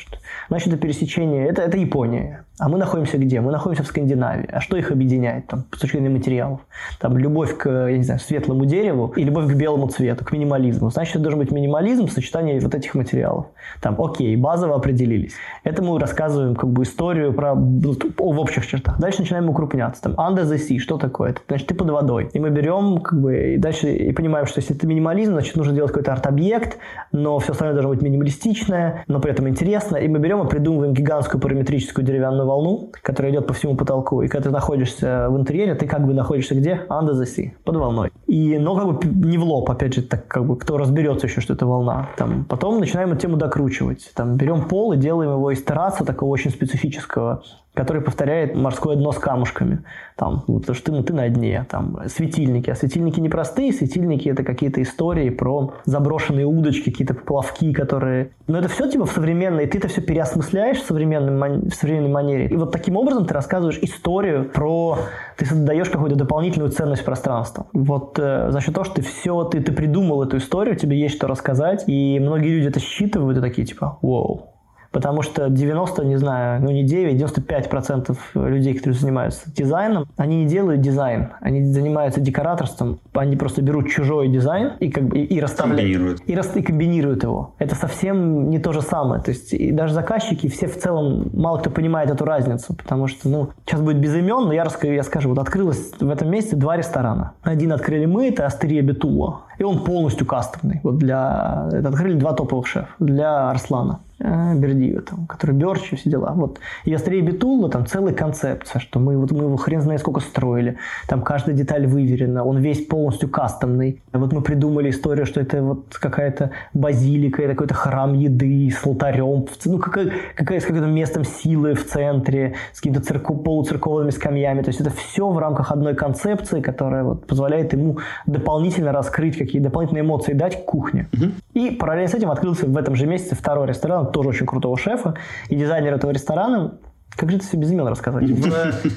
[0.48, 2.44] Значит, это пересечение, это, это Япония.
[2.58, 3.40] А мы находимся где?
[3.40, 4.48] Мы находимся в Скандинавии.
[4.50, 6.60] А что их объединяет там, с точки зрения материалов?
[7.00, 10.90] Там любовь к, я не знаю, светлому дереву и любовь к белому цвету, к минимализму.
[10.90, 13.46] Значит, это должен быть минимализм в сочетании вот этих материалов.
[13.82, 15.34] Там, окей, базово определились.
[15.64, 18.98] Это мы рассказываем как бы историю про, ну, в общих чертах.
[18.98, 20.02] Дальше начинаем укрупняться.
[20.02, 21.30] Там, under the sea, что такое?
[21.30, 22.30] Это, значит, ты под водой.
[22.32, 25.74] И мы берем как бы и дальше и понимаем, что если это минимализм, значит, нужно
[25.74, 26.78] делать какой-то арт-объект,
[27.12, 29.96] но все остальное должно быть минималистичное, но при этом интересно.
[29.96, 32.65] И мы берем и придумываем гигантскую параметрическую деревянную волну,
[33.02, 34.22] которая идет по всему потолку.
[34.22, 36.82] И когда ты находишься в интерьере, ты как бы находишься где?
[36.88, 38.10] Under the sea, под волной.
[38.26, 41.40] И, но как бы не в лоб, опять же, так как бы кто разберется еще,
[41.40, 42.10] что это волна.
[42.16, 44.10] Там, потом начинаем эту тему докручивать.
[44.14, 47.42] Там, берем пол и делаем его из терраса такого очень специфического
[47.76, 49.84] который повторяет морское дно с камушками.
[50.16, 51.66] Там, вот, потому что ты, ну, ты на дне.
[51.70, 52.70] Там, светильники.
[52.70, 53.70] А светильники не простые.
[53.70, 58.30] Светильники– это какие-то истории про заброшенные удочки, какие-то плавки, которые...
[58.46, 59.64] Но это все типа в современной...
[59.64, 62.46] И ты это все переосмысляешь в, современной в современной манере.
[62.46, 64.98] И вот таким образом ты рассказываешь историю про...
[65.36, 67.66] Ты создаешь какую-то дополнительную ценность пространства.
[67.74, 69.44] Вот э, за счет того, что ты все...
[69.44, 71.84] Ты, ты придумал эту историю, тебе есть что рассказать.
[71.88, 74.55] И многие люди это считывают и такие типа «Вау,
[74.96, 80.46] Потому что 90, не знаю, ну не 9, 95% людей, которые занимаются дизайном, они не
[80.46, 85.38] делают дизайн, они занимаются декораторством, они просто берут чужой дизайн и как бы и, и
[85.38, 85.82] расставляют.
[85.82, 86.22] Комбинируют.
[86.24, 87.54] И, рас, и комбинируют его.
[87.58, 89.20] Это совсем не то же самое.
[89.20, 93.28] То есть и даже заказчики все в целом мало кто понимает эту разницу, потому что,
[93.28, 96.56] ну, сейчас будет без имен, но я расскажу, я скажу, вот открылось в этом месяце
[96.56, 97.32] два ресторана.
[97.42, 100.80] Один открыли мы, это Астерия Бетула, и он полностью кастомный.
[100.82, 101.68] Вот для...
[101.72, 102.88] Это открыли два топовых шефа.
[102.98, 104.00] Для Арслана.
[104.18, 106.32] Э, Бердиева, там, который Берч все дела.
[106.34, 106.58] Вот.
[106.86, 110.78] И Астрей Бетулла, там целая концепция, что мы, вот, мы его хрен знает сколько строили,
[111.06, 114.02] там каждая деталь выверена, он весь полностью кастомный.
[114.14, 119.48] Вот мы придумали историю, что это вот какая-то базилика, это какой-то храм еды с алтарем,
[119.66, 124.62] ну, какая, какая, с каким-то местом силы в центре, с какими-то церков, полуцерковными скамьями.
[124.62, 129.62] То есть это все в рамках одной концепции, которая вот позволяет ему дополнительно раскрыть какие
[129.62, 131.08] дополнительные эмоции дать кухне.
[131.12, 131.24] Угу.
[131.54, 135.14] И параллельно с этим открылся в этом же месяце второй ресторан, тоже очень крутого шефа,
[135.48, 136.78] и дизайнер этого ресторана
[137.16, 138.24] как же это все без имен рассказать?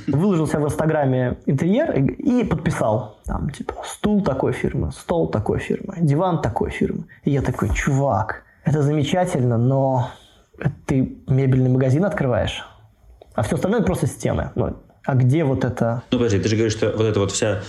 [0.08, 3.18] Выложился в Инстаграме интерьер и подписал.
[3.24, 7.06] Там, типа, стул такой фирмы, стол такой фирмы, диван такой фирмы.
[7.24, 10.12] И я такой, чувак, это замечательно, но
[10.86, 12.66] ты мебельный магазин открываешь,
[13.36, 14.50] а все остальное просто стены.
[14.56, 16.04] Ну, а где вот это?
[16.12, 17.62] Ну, подожди, ты же говоришь, что вот эта вот вся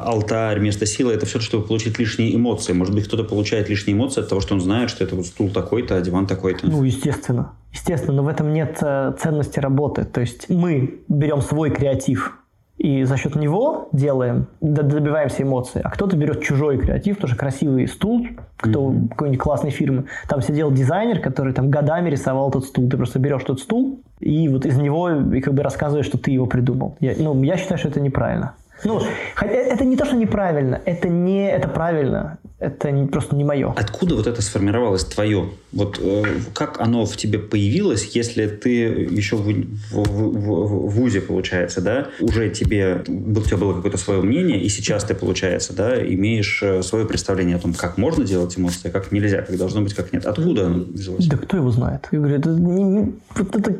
[0.00, 2.72] алтарь, место силы, это все, чтобы получить лишние эмоции.
[2.72, 5.50] Может быть, кто-то получает лишние эмоции от того, что он знает, что это вот стул
[5.50, 6.66] такой-то, а диван такой-то.
[6.66, 7.52] Ну, естественно.
[7.72, 10.04] Естественно, но в этом нет э, ценности работы.
[10.04, 12.38] То есть мы берем свой креатив,
[12.82, 15.82] и за счет него делаем, добиваемся эмоций.
[15.84, 18.26] А кто-то берет чужой креатив, тоже красивый стул,
[18.56, 19.08] кто mm-hmm.
[19.10, 20.06] какой-нибудь классной фирмы.
[20.28, 22.88] Там сидел дизайнер, который там годами рисовал этот стул.
[22.90, 26.32] Ты просто берешь тот стул и вот из него и как бы рассказываешь, что ты
[26.32, 26.96] его придумал.
[26.98, 28.56] Я, ну, я считаю, что это неправильно.
[28.84, 29.00] Ну,
[29.40, 33.72] это не то, что неправильно, это не, это правильно, это не, просто не мое.
[33.76, 35.50] Откуда вот это сформировалось твое?
[35.72, 41.20] Вот э, как оно в тебе появилось, если ты еще в, в, в, в, ВУЗе,
[41.20, 45.96] получается, да, уже тебе, у тебя было какое-то свое мнение, и сейчас ты, получается, да,
[46.04, 49.82] имеешь э, свое представление о том, как можно делать эмоции, а как нельзя, как должно
[49.82, 50.26] быть, как нет.
[50.26, 51.26] Откуда оно взялось?
[51.26, 52.08] Да кто его знает?
[52.10, 53.76] Я говорю, это, не, не, вот это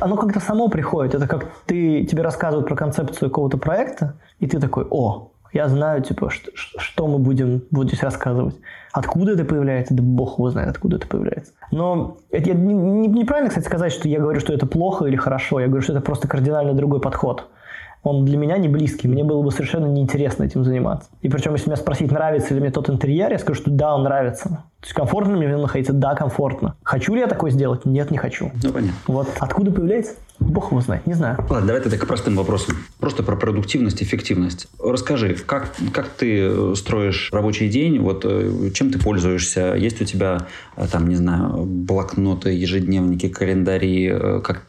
[0.00, 1.14] оно как-то само приходит.
[1.14, 6.02] Это как ты, тебе рассказывают про концепцию какого-то проекта, и ты такой, о, я знаю,
[6.02, 8.56] типа, что, что мы будем вот здесь рассказывать.
[8.92, 11.52] Откуда это появляется, да бог его знает, откуда это появляется.
[11.70, 15.60] Но это, не, не, неправильно, кстати, сказать, что я говорю, что это плохо или хорошо.
[15.60, 17.48] Я говорю, что это просто кардинально другой подход
[18.06, 21.10] он для меня не близкий, мне было бы совершенно неинтересно этим заниматься.
[21.22, 24.04] И причем, если меня спросить, нравится ли мне тот интерьер, я скажу, что да, он
[24.04, 24.48] нравится.
[24.48, 25.92] То есть комфортно мне в нем находиться?
[25.92, 26.76] Да, комфортно.
[26.84, 27.84] Хочу ли я такое сделать?
[27.84, 28.52] Нет, не хочу.
[28.62, 28.94] Ну, понятно.
[29.08, 30.14] Вот откуда появляется?
[30.38, 31.38] Бог его знает, не знаю.
[31.48, 32.76] Ладно, давай тогда к простым вопросам.
[33.00, 34.68] Просто про продуктивность, эффективность.
[34.82, 39.74] Расскажи, как, как ты э, строишь рабочий день, вот э, чем ты пользуешься?
[39.74, 40.46] Есть у тебя,
[40.76, 44.62] э, там, не знаю, блокноты, ежедневники, календари, как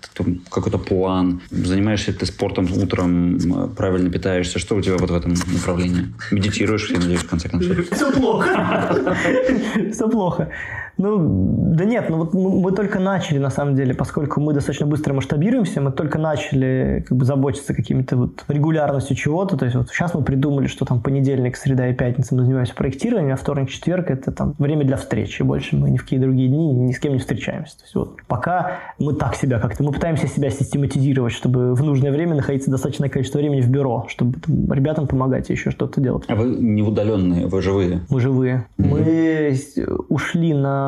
[0.49, 1.41] какой-то план?
[1.51, 4.59] Занимаешься ты спортом утром, правильно питаешься?
[4.59, 6.13] Что у тебя вот в этом направлении?
[6.31, 7.77] Медитируешь, я надеюсь, в конце концов?
[7.91, 9.15] Все плохо.
[9.91, 10.49] Все плохо.
[10.97, 15.13] Ну, да нет, ну вот мы только начали, на самом деле, поскольку мы достаточно быстро
[15.13, 20.13] масштабируемся, мы только начали как бы заботиться какими-то вот регулярностью чего-то, то есть вот сейчас
[20.13, 24.31] мы придумали, что там понедельник, среда и пятница мы занимаемся проектированием, а вторник, четверг это
[24.31, 27.19] там время для встречи, больше мы ни в какие другие дни ни с кем не
[27.19, 27.77] встречаемся.
[27.77, 32.11] То есть вот пока мы так себя как-то, мы пытаемся себя систематизировать, чтобы в нужное
[32.11, 36.25] время находиться достаточное количество времени в бюро, чтобы там, ребятам помогать и еще что-то делать.
[36.27, 38.01] А вы не удаленные, вы живые?
[38.09, 38.67] Мы живые.
[38.77, 38.87] Mm-hmm.
[38.87, 40.86] Мы ушли на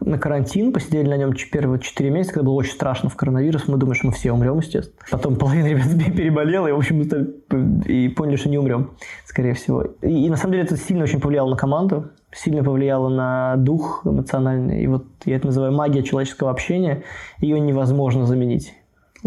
[0.00, 3.66] на, карантин, посидели на нем первые 4 месяца, когда было очень страшно в коронавирус.
[3.66, 4.98] Мы думали, что мы все умрем, естественно.
[5.10, 8.92] Потом половина ребят переболела, и, в общем, и поняли, что не умрем,
[9.24, 9.82] скорее всего.
[10.02, 14.02] И, и на самом деле это сильно очень повлияло на команду, сильно повлияло на дух
[14.04, 14.82] эмоциональный.
[14.82, 17.02] И вот я это называю магия человеческого общения.
[17.40, 18.74] Ее невозможно заменить.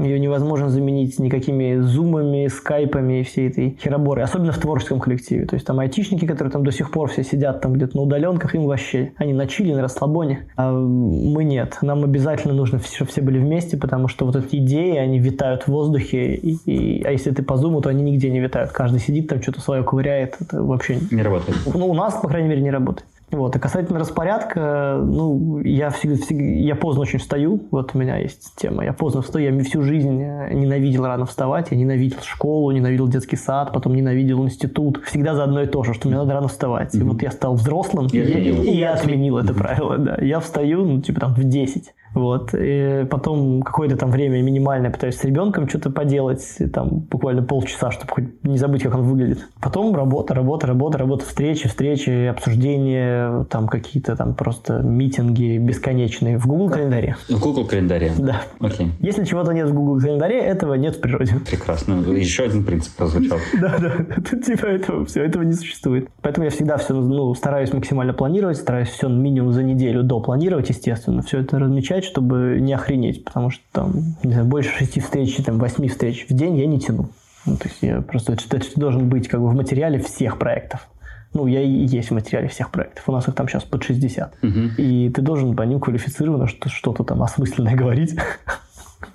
[0.04, 5.46] Ее невозможно заменить никакими зумами, скайпами и всей этой хероборой, особенно в творческом коллективе.
[5.46, 8.56] То есть там айтишники, которые там до сих пор все сидят там где-то на удаленках,
[8.56, 11.78] им вообще, они на чили, на расслабоне, а мы нет.
[11.82, 15.68] Нам обязательно нужно, чтобы все были вместе, потому что вот эти идеи, они витают в
[15.70, 18.72] воздухе, и, и, а если ты по зуму, то они нигде не витают.
[18.72, 20.98] Каждый сидит там, что-то свое ковыряет, это вообще...
[21.12, 21.58] Не работает.
[21.74, 23.08] Ну, у нас, по крайней мере, не работает.
[23.32, 23.56] Вот.
[23.56, 27.62] А касательно распорядка, ну, я, всегда, всегда, я поздно очень встаю.
[27.72, 28.84] Вот у меня есть тема.
[28.84, 29.54] Я поздно встаю.
[29.54, 31.72] Я всю жизнь э, ненавидел рано вставать.
[31.72, 35.02] Я ненавидел школу, ненавидел детский сад, потом ненавидел институт.
[35.06, 36.96] Всегда за одно и то же, что мне надо рано вставать.
[36.96, 39.98] И вот я стал взрослым, и, и, и я отменил это правило.
[39.98, 40.18] Да.
[40.22, 41.94] Я встаю, ну, типа там в 10.
[42.14, 42.54] Вот.
[42.54, 46.44] И потом какое-то там время минимальное пытаюсь с ребенком что-то поделать,
[46.74, 49.48] там буквально полчаса, чтобы хоть не забыть, как он выглядит.
[49.62, 56.48] Потом работа, работа, работа, работа, встречи, встречи, обсуждения, там какие-то там просто митинги бесконечные в
[56.48, 57.16] Google календаре.
[57.28, 58.12] В Google календаре?
[58.18, 58.42] Да.
[58.60, 58.92] Окей.
[59.00, 61.36] Если чего-то нет в Google календаре, этого нет в природе.
[61.46, 61.94] Прекрасно.
[62.12, 63.38] Еще один принцип прозвучал.
[63.60, 64.40] Да, да.
[64.40, 66.10] Типа этого все, этого не существует.
[66.22, 70.70] Поэтому я всегда все ну, стараюсь максимально планировать, стараюсь все минимум за неделю до планировать,
[70.70, 75.36] естественно, все это размечать, чтобы не охренеть, потому что там, не знаю, больше шести встреч,
[75.38, 77.10] там, восьми встреч в день я не тяну.
[77.46, 80.88] Ну, то есть я просто это, это должен быть как бы в материале всех проектов.
[81.34, 83.08] Ну, я и есть в материале всех проектов.
[83.08, 84.34] У нас их там сейчас под 60.
[84.42, 84.50] Угу.
[84.78, 88.16] И ты должен по ним квалифицированно что-то там осмысленное говорить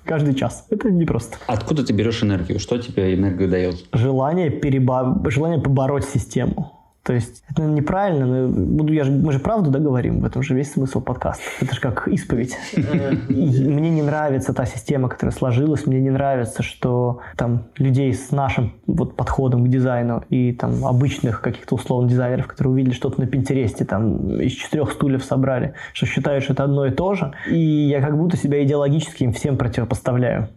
[0.05, 0.65] каждый час.
[0.69, 1.37] Это непросто.
[1.47, 2.59] Откуда ты берешь энергию?
[2.59, 3.85] Что тебе энергию дает?
[3.91, 5.21] Желание, переба...
[5.29, 6.74] Желание побороть систему.
[7.05, 10.55] То есть это неправильно, но буду, я же, мы же правду да, в этом же
[10.55, 11.43] весь смысл подкаста.
[11.61, 12.57] Это же как исповедь.
[13.29, 18.73] Мне не нравится та система, которая сложилась, мне не нравится, что там людей с нашим
[18.87, 23.85] вот подходом к дизайну и там обычных каких-то условных дизайнеров, которые увидели что-то на Пинтересте,
[23.85, 27.33] там из четырех стульев собрали, что считают, что это одно и то же.
[27.47, 30.49] И я как будто себя идеологически им всем противопоставляю.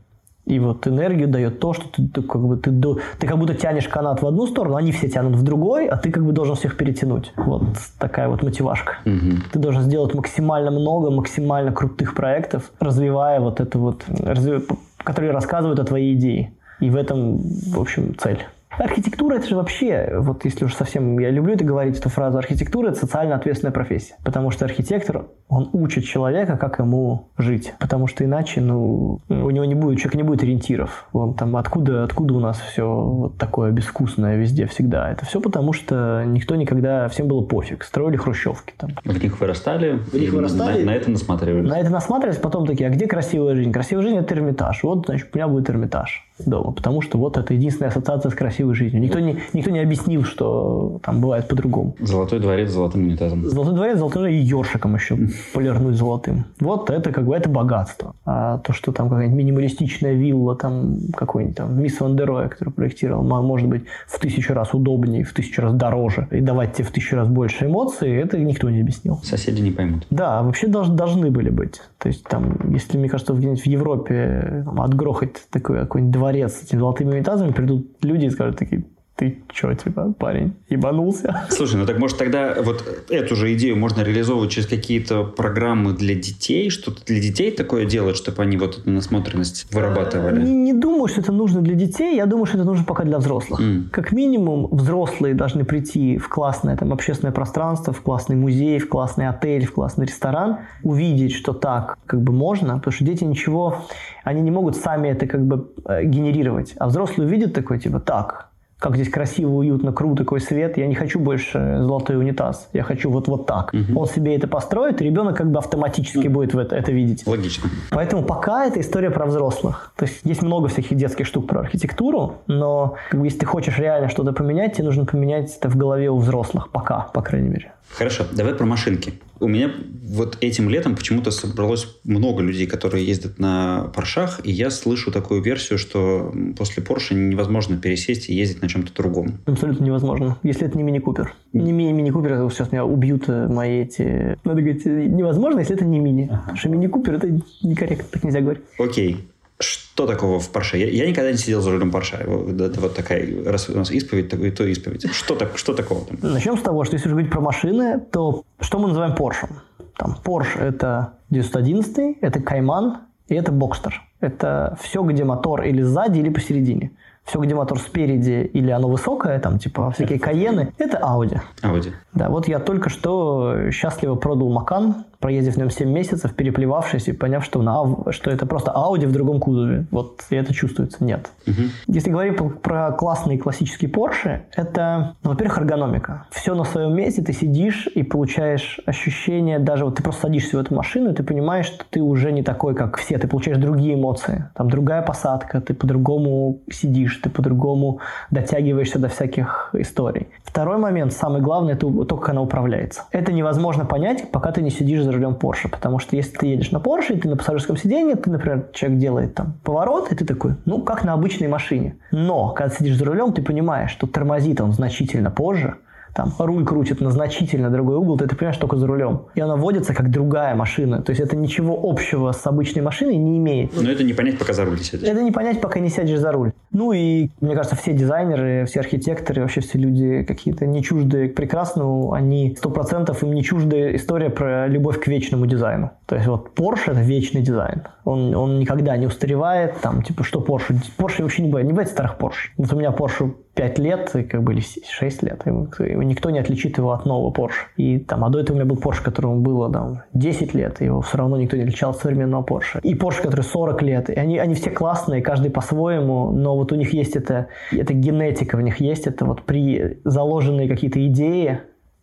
[0.49, 2.73] И вот энергию дает то, что ты, ты как бы ты,
[3.19, 6.11] ты как будто тянешь канат в одну сторону, они все тянут в другой, а ты
[6.11, 7.33] как бы должен всех перетянуть.
[7.37, 7.65] Вот
[7.99, 8.95] такая вот мотивашка.
[9.05, 9.43] Угу.
[9.53, 14.67] Ты должен сделать максимально много, максимально крутых проектов, развивая вот это вот, развив...
[15.05, 16.53] которые рассказывают о твоей идее.
[16.81, 18.39] И в этом, в общем, цель.
[18.79, 22.91] Архитектура это же вообще, вот если уж совсем, я люблю это говорить, эту фразу, архитектура
[22.91, 24.15] это социально ответственная профессия.
[24.25, 27.75] Потому что архитектор, он учит человека, как ему жить.
[27.79, 31.09] Потому что иначе, ну, у него не будет, человек не будет ориентиров.
[31.13, 35.11] Он там, откуда, откуда у нас все вот такое безвкусное везде всегда?
[35.11, 37.85] Это все потому, что никто никогда, всем было пофиг.
[37.85, 38.91] Строили хрущевки там.
[39.05, 40.85] В них вырастали, в них вырастали.
[40.85, 41.69] На, на это насматривались.
[41.69, 43.73] На это насматривались, потом такие, а где красивая жизнь?
[43.73, 44.83] Красивая жизнь это Эрмитаж.
[44.83, 48.68] Вот, значит, у меня будет Эрмитаж дома, потому что вот это единственная ассоциация с красивой
[48.75, 49.03] жизнью.
[49.03, 51.95] Никто не, никто не объяснил, что там бывает по-другому.
[52.01, 53.45] Золотой дворец с золотым унитазом.
[53.45, 55.19] Золотой дворец, золотой и ёршиком еще
[55.55, 56.45] полирнуть золотым.
[56.61, 58.15] Вот это как бы это богатство.
[58.25, 63.23] А то, что там какая-нибудь минималистичная вилла, там какой-нибудь там Мисс Ван Дероя, который проектировал,
[63.25, 67.17] может быть в тысячу раз удобнее, в тысячу раз дороже, и давать тебе в тысячу
[67.17, 69.21] раз больше эмоций, это никто не объяснил.
[69.23, 70.07] Соседи не поймут.
[70.11, 71.81] Да, вообще должны, должны были быть.
[71.99, 76.65] То есть там, если, мне кажется, где-нибудь в Европе там, отгрохать такой какой-нибудь дворец с
[76.65, 78.85] этими золотыми унитазами, придут люди и скажут такие,
[79.19, 81.43] ты что, типа, парень, ебанулся?
[81.51, 86.15] Слушай, ну так может тогда вот эту же идею можно реализовывать через какие-то программы для
[86.15, 90.45] детей, что-то для детей такое делать, чтобы они вот эту насмотренность вырабатывали?
[90.45, 93.19] Не, не думаю, что это нужно для детей, я думаю, что это нужно пока для
[93.19, 93.61] взрослых.
[93.61, 93.91] Mm.
[93.91, 99.27] Как минимум, взрослые должны прийти в классное там общественное пространство, в классный музей, в классный
[99.27, 103.85] отель, в классный ресторан, увидеть, что так как бы можно, потому что дети ничего,
[104.23, 108.49] они не могут сами это как бы э, генерировать, а взрослые увидят такой, типа, так,
[108.79, 110.79] как здесь красиво, уютно, круто, такой свет.
[110.79, 112.69] Я не хочу больше золотой унитаз.
[112.73, 113.75] Я хочу вот, вот так.
[113.75, 113.99] Угу.
[113.99, 117.27] Он себе это построит, и ребенок как бы автоматически будет в это, это видеть.
[117.27, 117.69] Логично.
[117.91, 119.93] Поэтому пока это история про взрослых.
[119.97, 123.79] То есть есть много всяких детских штук про архитектуру, но как бы, если ты хочешь
[123.79, 126.71] реально что-то поменять, тебе нужно поменять это в голове у взрослых.
[126.71, 127.73] Пока, по крайней мере.
[127.91, 129.15] Хорошо, давай про машинки.
[129.41, 129.71] У меня
[130.09, 135.43] вот этим летом почему-то собралось много людей, которые ездят на Поршах, и я слышу такую
[135.43, 139.39] версию, что после Порше невозможно пересесть и ездить на чем-то другом.
[139.47, 141.35] Абсолютно невозможно, если это не мини-купер.
[141.53, 144.37] Не мини-купер, сейчас меня убьют э, мои эти...
[144.45, 146.29] Надо говорить, э, невозможно, если это не мини.
[146.31, 146.41] Ага.
[146.41, 148.63] Потому что мини-купер это некорректно, так нельзя говорить.
[148.79, 149.29] Окей.
[149.59, 150.77] Что такого в Порше?
[150.77, 152.17] Я, я никогда не сидел за рулем Порше.
[152.17, 155.11] Это вот такая, раз у нас исповедь, то, то исповедь.
[155.13, 156.19] Что, так, что такого там?
[156.23, 159.49] Начнем с того, что если говорить про машины, то что мы называем Porsche?
[159.97, 164.03] Там Porsche это 911, это Кайман и это Бокстер.
[164.21, 166.93] Это все, где мотор или сзади, или посередине
[167.29, 171.39] все, где мотор спереди или оно высокое, там типа всякие Каены, это Audi.
[171.63, 171.93] Audi.
[172.15, 177.13] Да, вот я только что счастливо продал Макан, проездив в нем 7 месяцев, переплевавшись и
[177.13, 179.87] поняв, что, на, что это просто Audi в другом кузове.
[179.91, 181.03] Вот и это чувствуется.
[181.03, 181.31] Нет.
[181.47, 181.63] Угу.
[181.89, 186.27] Если говорить про классные классические Porsche, это, ну, во-первых, эргономика.
[186.31, 190.61] Все на своем месте, ты сидишь и получаешь ощущение, даже вот ты просто садишься в
[190.61, 193.95] эту машину, и ты понимаешь, что ты уже не такой, как все, ты получаешь другие
[193.95, 194.45] эмоции.
[194.55, 198.01] Там другая посадка, ты по-другому сидишь, ты по-другому
[198.31, 200.29] дотягиваешься до всяких историй.
[200.45, 203.05] Второй момент, самый главный, это то, как она управляется.
[203.11, 206.71] Это невозможно понять, пока ты не сидишь за рулем Porsche, потому что если ты едешь
[206.71, 210.25] на Porsche, и ты на пассажирском сиденье, ты, например, человек делает там поворот, и ты
[210.25, 211.97] такой, ну, как на обычной машине.
[212.13, 215.77] Но, когда сидишь за рулем, ты понимаешь, что тормозит он значительно позже,
[216.15, 219.27] там руль крутит на значительно другой угол, ты понимаешь только за рулем.
[219.35, 221.03] И она водится как другая машина.
[221.03, 223.75] То есть это ничего общего с обычной машиной не имеет.
[223.81, 225.07] Но это не понять, пока за руль не сядешь.
[225.07, 226.53] Это не понять, пока не сядешь за руль.
[226.71, 231.35] Ну и, мне кажется, все дизайнеры, все архитекторы, вообще все люди какие-то не чуждые к
[231.35, 235.91] прекрасному, они сто процентов им не чуждая история про любовь к вечному дизайну.
[236.09, 237.83] То есть вот Porsche это вечный дизайн.
[238.05, 240.75] Он, он никогда не устаревает, там, типа, что Porsche?
[240.97, 242.49] Porsche вообще не бывает, не бывает старых Porsche.
[242.57, 246.79] Вот у меня Porsche 5 лет, как бы, или 6 лет, и никто не отличит
[246.79, 247.67] его от нового Porsche.
[247.77, 250.87] И там, а до этого у меня был Porsche, которому было там 10 лет, и
[250.87, 252.81] его все равно никто не отличал от современного Porsche.
[252.83, 256.75] И Porsche, который 40 лет, и они, они все классные, каждый по-своему, но вот у
[256.75, 261.61] них есть это, это генетика в них есть, это вот при заложенные какие-то идеи,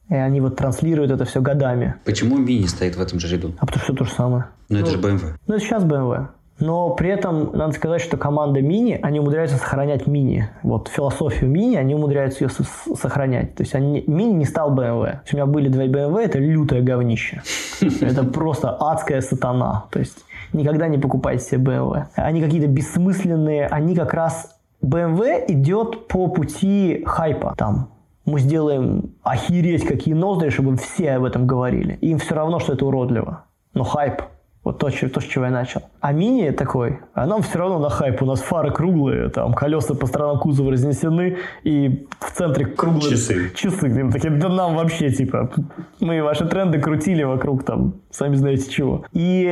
[0.10, 1.95] и они вот транслируют это все годами.
[2.06, 3.53] Почему Мини стоит в этом же ряду?
[3.60, 4.45] А потому что все то же самое.
[4.70, 5.34] Но ну, это же BMW.
[5.47, 6.28] Ну, это сейчас BMW.
[6.60, 10.49] Но при этом надо сказать, что команда мини, они умудряются сохранять мини.
[10.64, 12.49] Вот философию мини, они умудряются ее
[12.95, 13.56] сохранять.
[13.56, 15.06] То есть они, мини не стал BMW.
[15.06, 17.41] То есть у меня были два BMW, это лютое говнище.
[18.01, 19.86] Это просто адская сатана.
[19.91, 20.18] То есть
[20.53, 22.06] никогда не покупайте себе BMW.
[22.16, 24.51] Они какие-то бессмысленные, они как раз...
[24.82, 27.56] BMW идет по пути хайпа.
[27.58, 27.89] Там
[28.26, 31.97] мы сделаем охереть какие ноздри, чтобы все об этом говорили.
[32.01, 33.45] Им все равно, что это уродливо.
[33.73, 34.21] Но хайп–
[34.65, 35.84] вот то, то, с чего я начал.
[36.01, 38.23] А мини такой, а нам все равно на хайп.
[38.23, 43.51] У нас фары круглые, там колеса по сторонам кузова разнесены, и в центре круглые часы.
[43.53, 44.11] Часы.
[44.11, 45.51] Такие, да нам вообще, типа,
[45.99, 49.05] мы ваши тренды крутили вокруг там, сами знаете чего.
[49.11, 49.43] И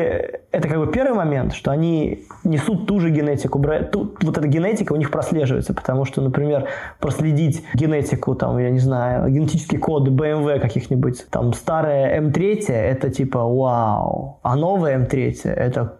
[0.51, 3.61] это как бы первый момент, что они несут ту же генетику.
[3.91, 6.68] Ту, вот эта генетика у них прослеживается, потому что, например,
[6.99, 13.43] проследить генетику, там, я не знаю, генетический код BMW каких-нибудь, там, старая М3, это типа
[13.43, 15.97] вау, а новая М3 это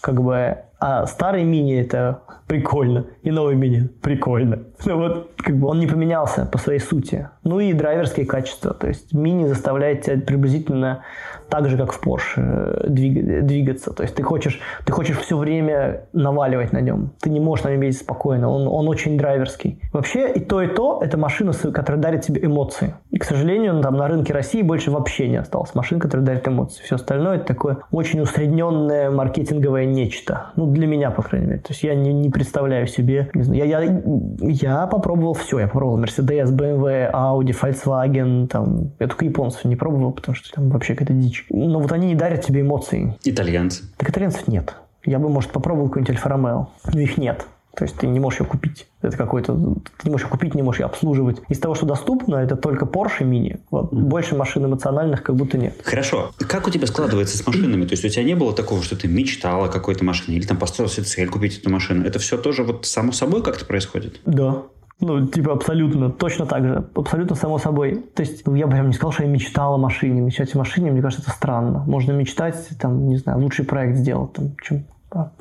[0.00, 4.60] как бы а старый мини это прикольно, и новый мини прикольно.
[4.84, 7.28] Ну вот, как бы он не поменялся по своей сути.
[7.44, 8.74] Ну и драйверские качества.
[8.74, 11.04] То есть мини заставляет тебя приблизительно
[11.48, 13.92] так же, как в Porsche, э, двигаться.
[13.92, 17.12] То есть ты хочешь, ты хочешь все время наваливать на нем.
[17.20, 18.50] Ты не можешь на нем ездить спокойно.
[18.50, 19.80] Он, он очень драйверский.
[19.92, 22.94] Вообще и то, и то– это машина, которая дарит тебе эмоции.
[23.10, 26.82] И, к сожалению, там на рынке России больше вообще не осталось машин, которые дарят эмоции.
[26.82, 30.50] Все остальное– это такое очень усредненное маркетинговое нечто.
[30.56, 31.60] Ну, для меня, по крайней мере.
[31.60, 33.30] То есть я не, не представляю себе.
[33.34, 34.02] Не знаю, я, я,
[34.40, 35.60] я попробовал все.
[35.60, 38.46] Я попробовал Mercedes, BMW, Audi, Volkswagen.
[38.48, 38.92] Там.
[38.98, 41.46] Я только японцев не пробовал, потому что там вообще какая-то дичь.
[41.50, 43.16] Но вот они не дарят тебе эмоций.
[43.24, 43.84] Итальянцы.
[43.96, 44.74] Так итальянцев нет.
[45.04, 46.68] Я бы, может, попробовал какой-нибудь Альфа-Ромео.
[46.92, 47.46] Но их нет.
[47.76, 48.86] То есть ты не можешь ее купить.
[49.02, 49.52] Это какой-то...
[49.52, 51.42] Ты не можешь ее купить, не можешь ее обслуживать.
[51.50, 53.60] Из того, что доступно, это только Porsche Mini.
[53.70, 53.92] Вот.
[53.92, 55.74] Больше машин эмоциональных как будто нет.
[55.84, 56.30] Хорошо.
[56.38, 57.84] Как у тебя складывается с машинами?
[57.84, 60.56] То есть у тебя не было такого, что ты мечтал о какой-то машине или там
[60.56, 62.06] построил себе цель купить эту машину?
[62.06, 64.20] Это все тоже вот само собой как-то происходит?
[64.24, 64.62] Да.
[64.98, 66.88] Ну, типа, абсолютно, точно так же.
[66.94, 68.02] Абсолютно само собой.
[68.14, 70.22] То есть, ну, я бы прям не сказал, что я мечтал о машине.
[70.22, 71.84] Мечтать о машине, мне кажется, это странно.
[71.86, 74.86] Можно мечтать, там, не знаю, лучший проект сделать, там, чем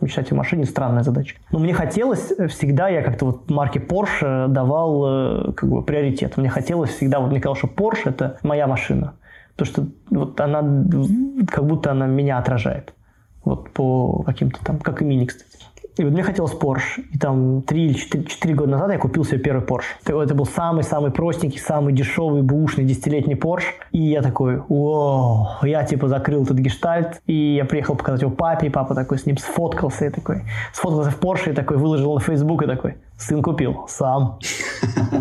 [0.02, 1.36] мечтать о машине странная задача.
[1.52, 6.38] Но мне хотелось всегда, я как-то вот марке Porsche давал э, как бы приоритет.
[6.38, 9.16] Мне хотелось всегда, вот мне казалось, что Porsche это моя машина.
[9.56, 10.62] Потому что вот она,
[11.48, 12.94] как будто она меня отражает.
[13.44, 15.45] Вот по каким-то там, как и мини, кстати.
[15.98, 17.04] И вот мне хотелось Porsche.
[17.12, 19.84] И там 3 или 4, 4 года назад я купил себе первый Porsche.
[20.06, 23.74] Это был самый-самый простенький, самый дешевый, бушный, десятилетний Porsche.
[23.92, 27.22] И я такой, вау, я типа закрыл этот гештальт.
[27.28, 30.06] И я приехал показать его папе, и папа такой с ним сфоткался.
[30.06, 30.44] И такой,
[30.74, 34.40] сфоткался в Porsche, и такой выложил на Facebook, и такой, Сын купил, сам.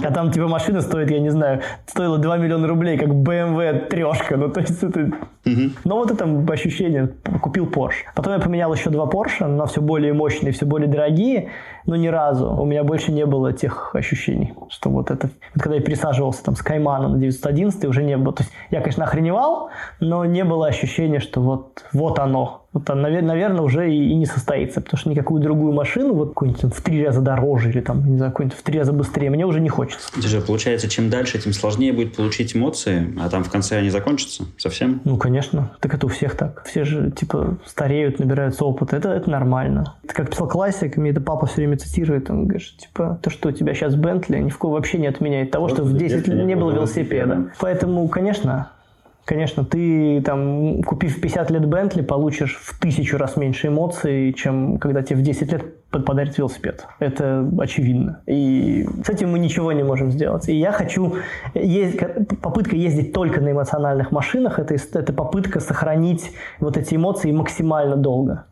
[0.02, 4.36] А там типа машина стоит, я не знаю, стоила 2 миллиона рублей, как BMW трешка.
[4.36, 5.12] Ну, то есть это...
[5.84, 8.02] Но вот это ощущение, купил Porsche.
[8.16, 11.50] Потом я поменял еще два Porsche, но все более мощные, все более дорогие,
[11.86, 15.28] но ни разу у меня больше не было тех ощущений, что вот это...
[15.54, 18.34] Вот когда я пересаживался там с Каймана на 911, уже не было...
[18.34, 23.62] То есть я, конечно, охреневал, но не было ощущения, что вот, вот оно, вот, наверное,
[23.62, 27.20] уже и, и не состоится, потому что никакую другую машину, вот какую-нибудь в три раза
[27.20, 30.10] дороже или там, не знаю, какую-нибудь в три раза быстрее, мне уже не хочется.
[30.20, 34.44] Же получается, чем дальше, тем сложнее будет получить эмоции, а там в конце они закончатся
[34.58, 35.00] совсем?
[35.04, 35.70] Ну, конечно.
[35.78, 36.64] Так это у всех так.
[36.64, 38.96] Все же, типа, стареют, набираются опыта.
[38.96, 39.94] Это, это нормально.
[40.02, 43.50] Это как писал классик, мне это папа все время цитирует, он говорит, типа, то, что
[43.50, 46.44] у тебя сейчас Бентли, ни в коем вообще не отменяет того, что в 10 лет
[46.44, 47.52] не было велосипеда.
[47.60, 48.70] Поэтому, конечно,
[49.24, 55.02] Конечно, ты там, купив 50 лет Бентли, получишь в тысячу раз меньше эмоций, чем когда
[55.02, 56.86] тебе в 10 лет подарит велосипед.
[56.98, 58.20] Это очевидно.
[58.26, 60.48] И с этим мы ничего не можем сделать.
[60.48, 61.16] И я хочу...
[61.54, 62.00] Ездить,
[62.42, 68.46] попытка ездить только на эмоциональных машинах, это, это попытка сохранить вот эти эмоции максимально долго.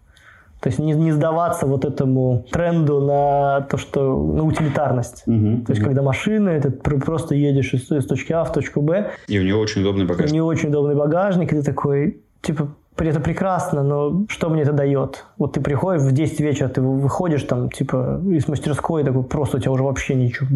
[0.63, 5.25] То есть не, не сдаваться вот этому тренду на то, что на утилитарность.
[5.27, 9.11] Угу, то есть когда машина, это просто едешь из, из точки А в точку Б.
[9.27, 10.31] И у нее очень удобный багажник.
[10.31, 14.73] У нее очень удобный багажник, и ты такой, типа, это прекрасно, но что мне это
[14.73, 15.25] дает?
[15.37, 19.61] Вот ты приходишь в 10 вечера, ты выходишь там, типа, из мастерской, такой, просто у
[19.61, 20.47] тебя уже вообще ничего,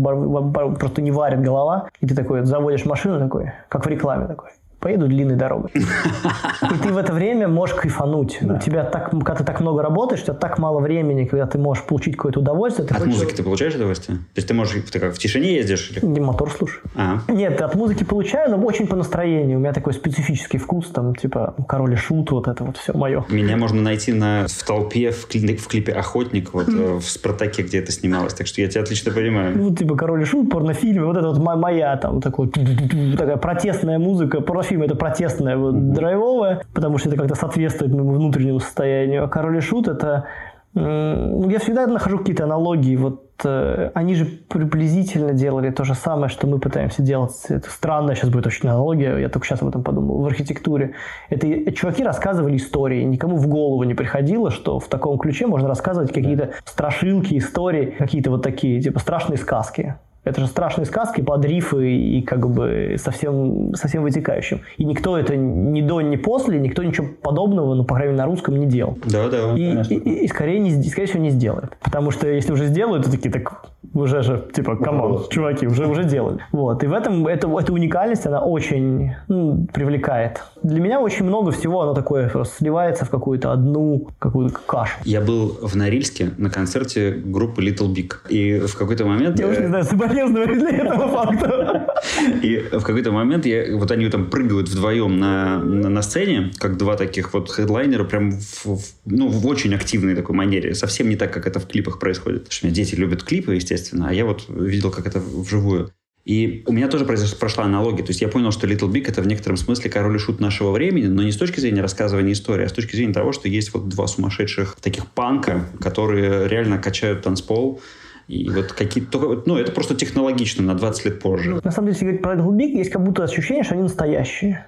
[0.79, 4.51] просто не варит голова, и ты такой заводишь машину такой, как в рекламе такой
[4.87, 5.70] поеду длинной дорогой.
[5.74, 8.39] И ты в это время можешь кайфануть.
[8.41, 8.55] Да.
[8.55, 11.59] У тебя так, когда ты так много работаешь, у тебя так мало времени, когда ты
[11.59, 12.87] можешь получить какое-то удовольствие.
[12.87, 13.14] Ты от хочешь...
[13.14, 14.18] музыки ты получаешь удовольствие?
[14.18, 15.91] То есть ты можешь, ты как в тишине ездишь?
[15.91, 16.20] Или...
[16.20, 16.84] Мотор слушаю.
[16.95, 17.18] А.
[17.26, 19.59] Нет, от музыки получаю, но очень по настроению.
[19.59, 23.24] У меня такой специфический вкус, там, типа, король и шут, вот это вот все мое.
[23.28, 27.80] Меня можно найти на, в толпе в, кли, в клипе «Охотник», вот в «Спартаке», где
[27.80, 28.34] это снималось.
[28.34, 29.53] Так что я тебя отлично понимаю.
[29.57, 34.41] Ну, типа, король и шут, порнофильмы, вот это вот моя, там, такой, такая протестная музыка,
[34.41, 39.24] порнофильм фильм это протестное, вот, драйвовое, потому что это как-то соответствует моему внутреннему состоянию.
[39.24, 40.27] А Король и Шут это...
[40.74, 42.97] Ну, я всегда нахожу какие-то аналогии.
[42.97, 47.33] Вот э, они же приблизительно делали то же самое, что мы пытаемся делать.
[47.49, 50.93] Это странная сейчас будет очень аналогия, я только сейчас об этом подумал, в архитектуре.
[51.31, 56.12] Это чуваки рассказывали истории, никому в голову не приходило, что в таком ключе можно рассказывать
[56.12, 59.95] какие-то страшилки, истории, какие-то вот такие, типа страшные сказки.
[60.27, 64.61] Это же страшные сказки под риффы и как бы совсем, совсем вытекающим.
[64.77, 68.27] И никто это ни до, ни после, никто ничего подобного, ну, по крайней мере, на
[68.27, 68.99] русском не делал.
[69.05, 69.55] Да, да.
[69.57, 71.77] И, и, и, и, скорее, не, скорее всего, не сделает.
[71.81, 75.87] Потому что если уже сделают, то такие, так уже же, типа, come on, чуваки, уже,
[75.87, 76.41] уже делали.
[76.51, 76.83] Вот.
[76.83, 80.43] И в этом, это, эта уникальность, она очень ну, привлекает.
[80.67, 84.97] Для меня очень много всего, оно такое сливается в какую-то одну, какую-то кашу.
[85.05, 88.14] Я был в Норильске на концерте группы Little Big.
[88.29, 89.39] И в какой-то момент...
[89.39, 91.95] Я уже не знаю, соболезную для этого факта.
[92.43, 96.77] И в какой-то момент я, вот они там прыгают вдвоем на, на, на сцене, как
[96.79, 100.75] два таких вот хедлайнера, прям в, в, ну, в очень активной такой манере.
[100.75, 102.41] Совсем не так, как это в клипах происходит.
[102.41, 105.93] Потому что у меня дети любят клипы, естественно, а я вот видел, как это вживую.
[106.27, 108.03] И у меня тоже прошла аналогия.
[108.03, 110.72] То есть я понял, что Little Big— это в некотором смысле король и шут нашего
[110.72, 113.72] времени, но не с точки зрения рассказывания истории, а с точки зрения того, что есть
[113.72, 117.81] вот два сумасшедших таких панка, которые реально качают танцпол,
[118.27, 119.45] и вот какие-то...
[119.47, 121.61] Ну, это просто технологично на 20 лет позже.
[121.62, 124.66] На самом деле, если говорить про Little Big, есть как будто ощущение, что они настоящие.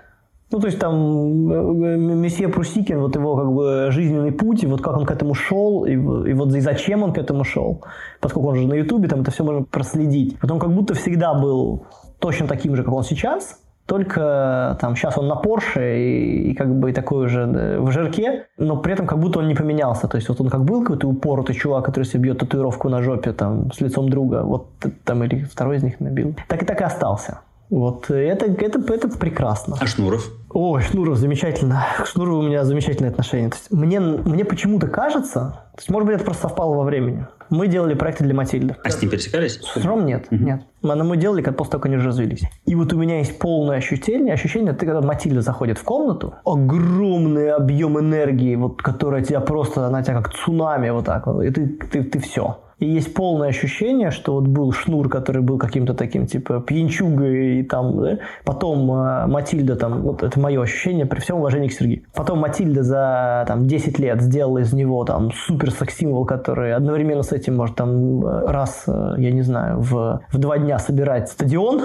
[0.50, 4.80] Ну, то есть там э, месье Прусикин, вот его как бы жизненный путь, и вот
[4.80, 5.96] как он к этому шел, и, и
[6.32, 7.82] вот и зачем он к этому шел,
[8.20, 10.38] поскольку он же на Ютубе, там это все можно проследить.
[10.40, 11.84] Потом как будто всегда был
[12.18, 16.78] точно таким же, как он сейчас, только там сейчас он на Порше и, и как
[16.78, 17.46] бы такой уже
[17.80, 20.08] в жирке, но при этом как будто он не поменялся.
[20.08, 23.32] То есть вот он как был какой-то упоротый чувак, который себе бьет татуировку на жопе
[23.32, 24.68] там с лицом друга, вот
[25.04, 27.40] там или второй из них набил, так и так и остался.
[27.70, 29.76] Вот это, это, это прекрасно.
[29.78, 30.30] А Шнуров?
[30.50, 31.84] Ой, Шнуров замечательно.
[31.98, 33.50] К Шнурову у меня замечательные отношения.
[33.50, 37.26] То есть мне, мне почему-то кажется, то есть, может быть, это просто совпало во времени.
[37.50, 38.76] Мы делали проекты для Матильды.
[38.82, 39.60] А с ним пересекались?
[39.62, 40.42] С Ром нет, угу.
[40.42, 40.62] нет.
[40.82, 42.42] Мы, мы делали, как после того, как они развелись.
[42.66, 47.52] И вот у меня есть полное ощущение, ощущение, ты когда Матильда заходит в комнату, огромный
[47.52, 51.66] объем энергии, вот, которая тебя просто, она тебя как цунами вот так вот, и ты,
[51.66, 52.58] ты, ты все.
[52.78, 57.62] И есть полное ощущение, что вот был Шнур, который был каким-то таким, типа, пьянчугой, и
[57.64, 58.18] там, да?
[58.44, 62.02] потом э, Матильда, там, вот это мое ощущение, при всем уважении к Сергею.
[62.14, 67.32] Потом Матильда за, там, 10 лет сделала из него, там, супер секс-символ, который одновременно с
[67.32, 71.82] этим может, там, раз, э, я не знаю, в, в два дня собирать стадион,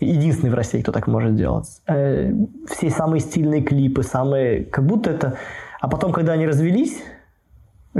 [0.00, 1.68] единственный в России, кто так может делать.
[1.86, 2.32] Э,
[2.66, 4.64] все самые стильные клипы, самые...
[4.64, 5.34] Как будто это...
[5.80, 7.00] А потом, когда они развелись,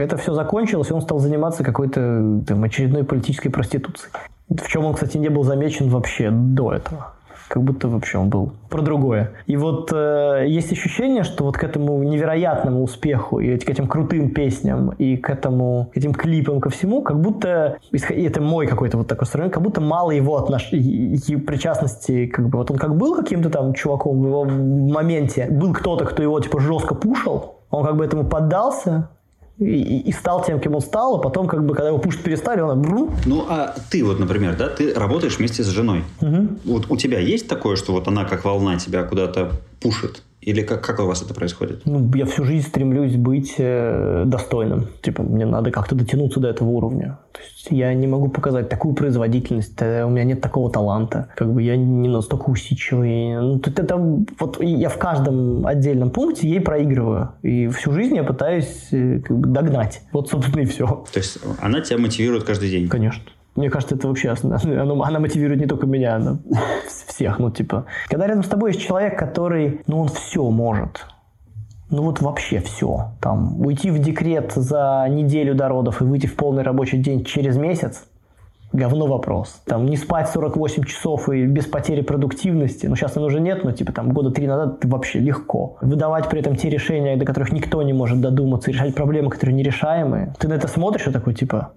[0.03, 4.13] это все закончилось, и он стал заниматься какой-то там, очередной политической проституцией.
[4.49, 7.15] В чем он, кстати, не был замечен вообще до этого.
[7.49, 9.33] Как будто вообще он был про другое.
[9.47, 14.35] И вот э, есть ощущение, что вот к этому невероятному успеху и к этим крутым
[14.35, 18.99] песням и к этому к этим клипам ко всему, как будто и это мой какой-то
[18.99, 20.69] вот такой сравнение, как будто мало его отнош...
[20.69, 26.05] причастности, как бы вот он как был каким-то там чуваком в его моменте, был кто-то,
[26.05, 29.09] кто его типа жестко пушил, он как бы этому поддался,
[29.59, 32.61] и, и стал тем, кем он стал, а потом, как бы, когда его пушить перестали,
[32.61, 32.81] он...
[32.83, 33.11] Бру.
[33.27, 36.05] Ну, а ты вот, например, да, ты работаешь вместе с женой.
[36.21, 36.49] Угу.
[36.65, 40.23] Вот у тебя есть такое, что вот она как волна тебя куда-то пушит?
[40.41, 41.83] Или как, как у вас это происходит?
[41.85, 44.87] Ну, я всю жизнь стремлюсь быть э, достойным.
[45.03, 47.19] Типа, мне надо как-то дотянуться до этого уровня.
[47.33, 51.29] То есть я не могу показать такую производительность, э, у меня нет такого таланта.
[51.37, 53.35] Как бы я не настолько усидчивый.
[53.35, 57.33] Ну, тут это, вот я в каждом отдельном пункте ей проигрываю.
[57.43, 60.03] И всю жизнь я пытаюсь э, как бы, догнать.
[60.13, 61.05] Вот, собственно, и все.
[61.13, 62.89] То есть она тебя мотивирует каждый день?
[62.89, 63.23] Конечно.
[63.59, 64.57] Мне кажется, это вообще она,
[65.05, 66.39] она мотивирует не только меня, она
[67.09, 67.41] всех.
[67.41, 71.05] Ну, типа, когда рядом с тобой есть человек, который, ну, он все может.
[71.91, 73.11] ну вот вообще все.
[73.21, 77.57] Там уйти в декрет за неделю до родов и выйти в полный рабочий день через
[77.57, 78.05] месяц
[78.73, 79.61] говно вопрос.
[79.65, 83.73] Там не спать 48 часов и без потери продуктивности, ну сейчас оно уже нет, но
[83.73, 85.79] типа там года три назад вообще легко.
[85.81, 90.33] Выдавать при этом те решения, до которых никто не может додуматься, решать проблемы, которые нерешаемые.
[90.39, 91.73] Ты на это смотришь и такой типа,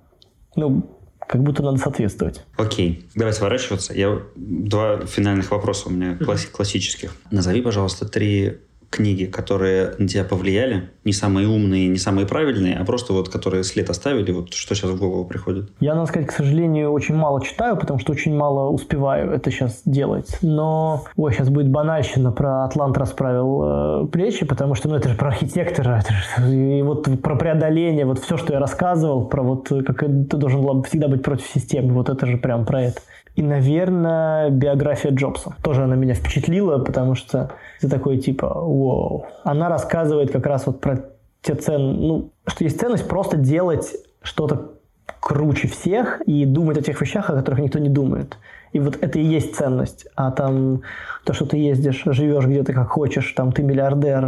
[0.55, 0.84] ну,
[1.32, 2.43] как будто надо соответствовать.
[2.57, 3.93] Окей, давай сворачиваться.
[3.93, 6.17] Я два финальных вопроса у меня
[6.51, 7.15] классических.
[7.32, 8.57] Назови, пожалуйста, три
[8.91, 13.63] книги, которые на тебя повлияли, не самые умные, не самые правильные, а просто вот которые
[13.63, 15.71] след оставили, вот что сейчас в голову приходит?
[15.79, 19.81] Я, надо сказать, к сожалению, очень мало читаю, потому что очень мало успеваю это сейчас
[19.85, 20.37] делать.
[20.41, 25.15] Но, ой, сейчас будет банальщина про Атлант расправил э, плечи, потому что, ну, это же
[25.15, 29.69] про архитектора, это же, и вот про преодоление, вот все, что я рассказывал, про вот
[29.69, 33.01] как ты должен всегда быть против системы, вот это же прям про это.
[33.41, 35.55] И, наверное, биография Джобса.
[35.63, 39.25] Тоже она меня впечатлила, потому что это такой типа, вау.
[39.43, 41.09] Она рассказывает как раз вот про
[41.41, 44.73] те цены, ну, что есть ценность просто делать что-то
[45.19, 48.37] круче всех и думать о тех вещах, о которых никто не думает.
[48.74, 50.07] И вот это и есть ценность.
[50.15, 50.82] А там
[51.24, 54.26] то, что ты ездишь, живешь где-то как хочешь, там ты миллиардер,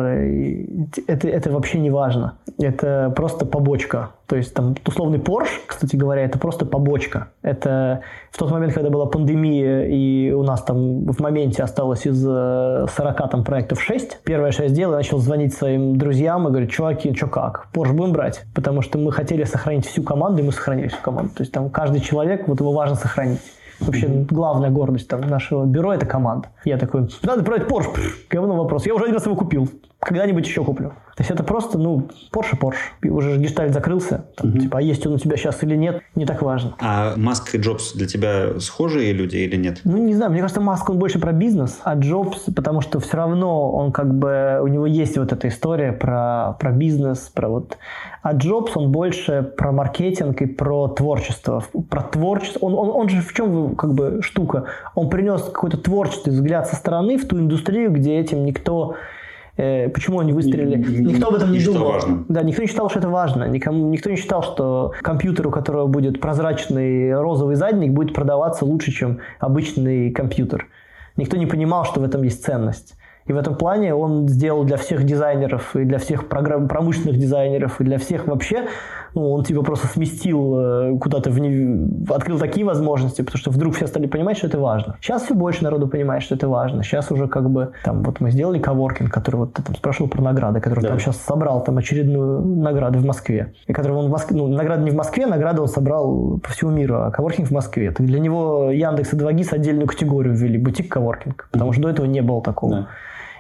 [1.08, 2.38] это, это вообще не важно.
[2.60, 4.12] Это просто побочка.
[4.28, 7.30] То есть там условный Porsche, кстати говоря, это просто побочка.
[7.41, 12.22] Это в тот момент, когда была пандемия, и у нас там в моменте осталось из
[12.22, 16.52] 40 э, там проектов 6, первое, что я сделал, я начал звонить своим друзьям и
[16.52, 18.44] говорю, чуваки, что как, Porsche будем брать?
[18.54, 21.32] Потому что мы хотели сохранить всю команду, и мы сохранили всю команду.
[21.36, 23.39] То есть там каждый человек, вот его важно сохранить.
[23.86, 26.50] Вообще главная гордость там, нашего бюро– это команда.
[26.66, 27.98] Я такой, надо брать Porsche,
[28.30, 28.86] говно вопрос.
[28.86, 29.70] Я уже один раз его купил.
[30.04, 30.89] Когда-нибудь еще куплю.
[31.16, 32.78] То есть это просто, ну, Porsche, Porsche.
[33.04, 34.26] И уже гештальт закрылся.
[34.36, 34.60] Там, угу.
[34.60, 36.76] Типа, а есть он у тебя сейчас или нет, не так важно.
[36.80, 39.82] А Маск и Джобс для тебя схожие люди или нет?
[39.84, 40.32] Ну, не знаю.
[40.32, 44.14] Мне кажется, Маск, он больше про бизнес, а Джобс, потому что все равно он как
[44.14, 47.78] бы, у него есть вот эта история про, про бизнес, про вот...
[48.24, 51.64] А Джобс, он больше про маркетинг и про творчество.
[51.89, 52.66] Про творчество.
[52.66, 54.66] Он, он, он же в чем как бы штука?
[54.95, 58.95] Он принес какой-то творческий взгляд со стороны в ту индустрию, где этим никто
[59.56, 60.78] почему они выстрелили.
[60.78, 61.91] Никто об этом не, не думал.
[61.91, 62.26] Важно.
[62.28, 63.47] Да, никто не считал, что это важно.
[63.47, 68.91] Никому, никто не считал, что компьютер, у которого будет прозрачный розовый задник, будет продаваться лучше,
[68.91, 70.68] чем обычный компьютер.
[71.18, 72.95] Никто не понимал, что в этом есть ценность.
[73.26, 77.80] И в этом плане он сделал для всех дизайнеров, и для всех программ, промышленных дизайнеров,
[77.80, 78.66] и для всех вообще,
[79.16, 82.14] ну, он типа просто сместил э, куда-то, в не...
[82.14, 84.98] открыл такие возможности, потому что вдруг все стали понимать, что это важно.
[85.00, 86.84] Сейчас все больше народу понимает, что это важно.
[86.84, 90.22] Сейчас уже как бы, там, вот мы сделали коворкинг, который вот ты там спрашивал про
[90.22, 90.90] награды, который да.
[90.90, 93.54] там сейчас собрал там очередную награду в Москве.
[93.68, 96.72] И который он в Москве, ну, награда не в Москве, награды он собрал по всему
[96.72, 97.92] миру, а коворкинг в Москве.
[97.92, 102.06] Так для него Яндекс и 2GIS отдельную категорию ввели, бутик коворкинг, потому что до этого
[102.06, 102.74] не было такого.
[102.74, 102.88] Да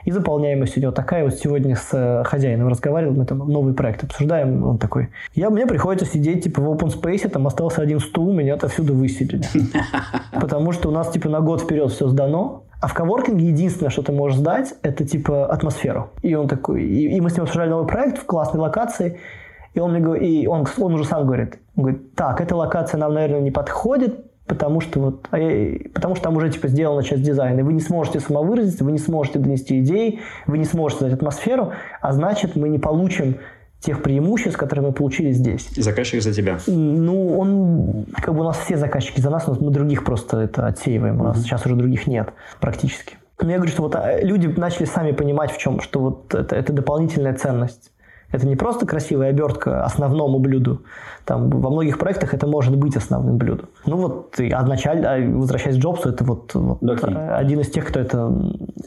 [0.05, 1.23] и заполняемость у него такая.
[1.23, 5.65] Вот сегодня с э, хозяином разговаривал, мы там новый проект обсуждаем, он такой, я, мне
[5.65, 9.45] приходится сидеть типа в open space, там остался один стул, меня отовсюду выселили.
[10.33, 14.01] Потому что у нас типа на год вперед все сдано, а в коворкинге единственное, что
[14.01, 16.11] ты можешь сдать, это типа атмосферу.
[16.21, 19.19] И он такой, и, и мы с ним обсуждали новый проект в классной локации,
[19.73, 22.99] и он мне говорит, и он, он уже сам говорит, он говорит, так, эта локация
[22.99, 25.37] нам, наверное, не подходит, потому что вот, а
[25.93, 28.97] потому что там уже типа сделана часть дизайна, и вы не сможете самовыразиться, вы не
[28.97, 31.71] сможете донести идеи, вы не сможете создать атмосферу,
[32.01, 33.37] а значит мы не получим
[33.79, 35.69] тех преимуществ, которые мы получили здесь.
[35.75, 36.57] Заказчик за тебя?
[36.67, 40.67] Ну, он, как бы у нас все заказчики за нас, но мы других просто это
[40.67, 42.29] отсеиваем, у нас сейчас уже других нет
[42.61, 43.17] практически.
[43.41, 46.55] Но я говорю, что вот а, люди начали сами понимать в чем, что вот это,
[46.55, 47.91] это дополнительная ценность.
[48.33, 50.81] Это не просто красивая обертка основному блюду.
[51.23, 53.69] Там во многих проектах это может быть основным блюдом.
[53.85, 57.35] Ну вот, и изначально, а возвращаясь к Джобсу, это вот, вот okay.
[57.35, 58.33] один из тех, кто это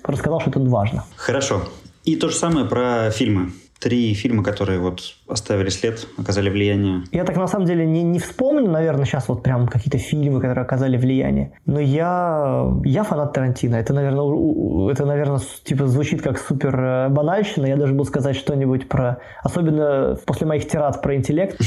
[0.04, 1.04] рассказал, что это важно.
[1.16, 1.62] Хорошо.
[2.04, 7.02] И то же самое про фильмы три фильма, которые вот оставили след, оказали влияние?
[7.12, 10.64] Я так на самом деле не, не вспомню, наверное, сейчас вот прям какие-то фильмы, которые
[10.64, 11.52] оказали влияние.
[11.66, 13.76] Но я, я фанат Тарантино.
[13.76, 17.66] Это, наверное, это, наверное, типа звучит как супер э, банальщина.
[17.66, 19.18] Я должен был сказать что-нибудь про...
[19.42, 21.58] Особенно после моих тират про интеллект.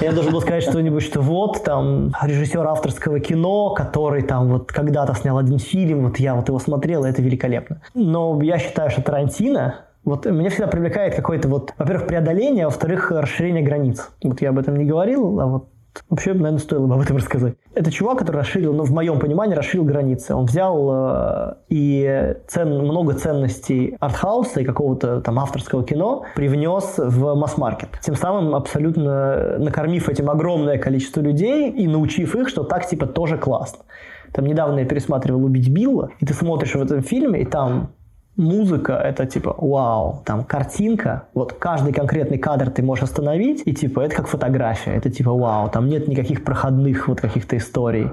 [0.00, 5.14] Я должен был сказать что-нибудь, что вот там режиссер авторского кино, который там вот когда-то
[5.14, 7.82] снял один фильм, вот я вот его смотрел, и это великолепно.
[7.94, 13.10] Но я считаю, что Тарантино вот меня всегда привлекает какое-то вот, во-первых, преодоление, а во-вторых,
[13.10, 14.10] расширение границ.
[14.22, 15.68] Вот я об этом не говорил, а вот
[16.08, 17.54] Вообще, наверное, стоило бы об этом рассказать.
[17.74, 20.34] Это чувак, который расширил, ну, в моем понимании, расширил границы.
[20.34, 27.34] Он взял э, и цен, много ценностей артхауса и какого-то там авторского кино привнес в
[27.34, 27.90] масс-маркет.
[28.00, 33.36] Тем самым абсолютно накормив этим огромное количество людей и научив их, что так типа тоже
[33.36, 33.84] классно.
[34.32, 37.92] Там недавно я пересматривал «Убить Билла», и ты смотришь в этом фильме, и там
[38.36, 44.00] музыка это типа вау, там картинка, вот каждый конкретный кадр ты можешь остановить, и типа
[44.00, 48.10] это как фотография, это типа вау, там нет никаких проходных вот каких-то историй.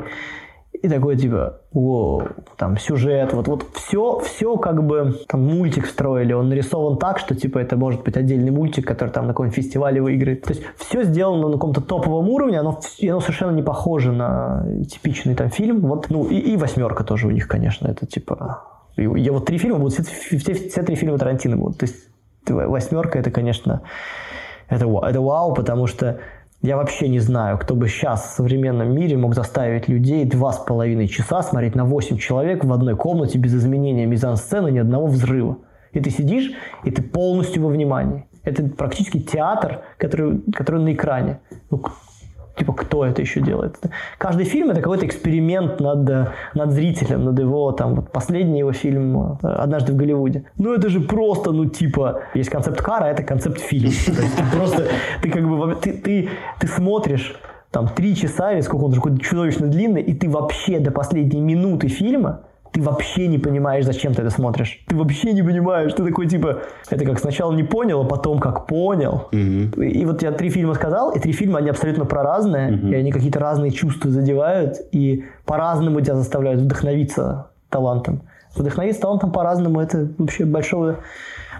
[0.81, 2.23] И такой типа, вау,
[2.55, 7.35] там сюжет, вот, вот все, все как бы там мультик строили, он нарисован так, что
[7.35, 10.43] типа это может быть отдельный мультик, который там на каком-нибудь фестивале выиграет.
[10.43, 15.35] То есть все сделано на каком-то топовом уровне, оно, оно совершенно не похоже на типичный
[15.35, 15.81] там фильм.
[15.81, 19.79] Вот, ну и, и восьмерка тоже у них, конечно, это типа я вот три фильма
[19.79, 21.79] будут, все, все, все три фильма Тарантино будут.
[21.79, 21.95] То есть
[22.47, 23.81] восьмерка это, конечно,
[24.67, 26.19] это, это вау, потому что
[26.61, 30.57] я вообще не знаю, кто бы сейчас в современном мире мог заставить людей два с
[30.57, 35.57] половиной часа смотреть на восемь человек в одной комнате без изменения мизансцены, ни одного взрыва.
[35.93, 36.51] И ты сидишь,
[36.83, 38.25] и ты полностью во внимании.
[38.43, 41.39] Это практически театр, который, который на экране.
[41.71, 41.81] Ну,
[42.69, 43.77] типа, кто это еще делает?
[44.17, 49.37] Каждый фильм это какой-то эксперимент над, над зрителем, над его, там, вот последний его фильм
[49.41, 50.43] э, «Однажды в Голливуде».
[50.57, 53.91] Ну, это же просто, ну, типа, есть концепт кара, а это концепт фильма.
[54.53, 54.87] просто,
[55.21, 56.29] ты как бы, ты
[56.67, 57.35] смотришь
[57.71, 61.41] там три часа или сколько он же какой-то чудовищно длинный, и ты вообще до последней
[61.41, 62.41] минуты фильма
[62.79, 64.79] ты вообще не понимаешь, зачем ты это смотришь.
[64.87, 65.93] Ты вообще не понимаешь.
[65.93, 66.59] Ты такой, типа,
[66.89, 69.27] это как сначала не понял, а потом как понял.
[69.31, 69.81] Угу.
[69.81, 72.87] И вот я три фильма сказал, и три фильма, они абсолютно про разные, угу.
[72.87, 78.21] и они какие-то разные чувства задевают, и по-разному тебя заставляют вдохновиться талантом.
[78.55, 80.97] Вдохновиться талантом по-разному, это вообще большое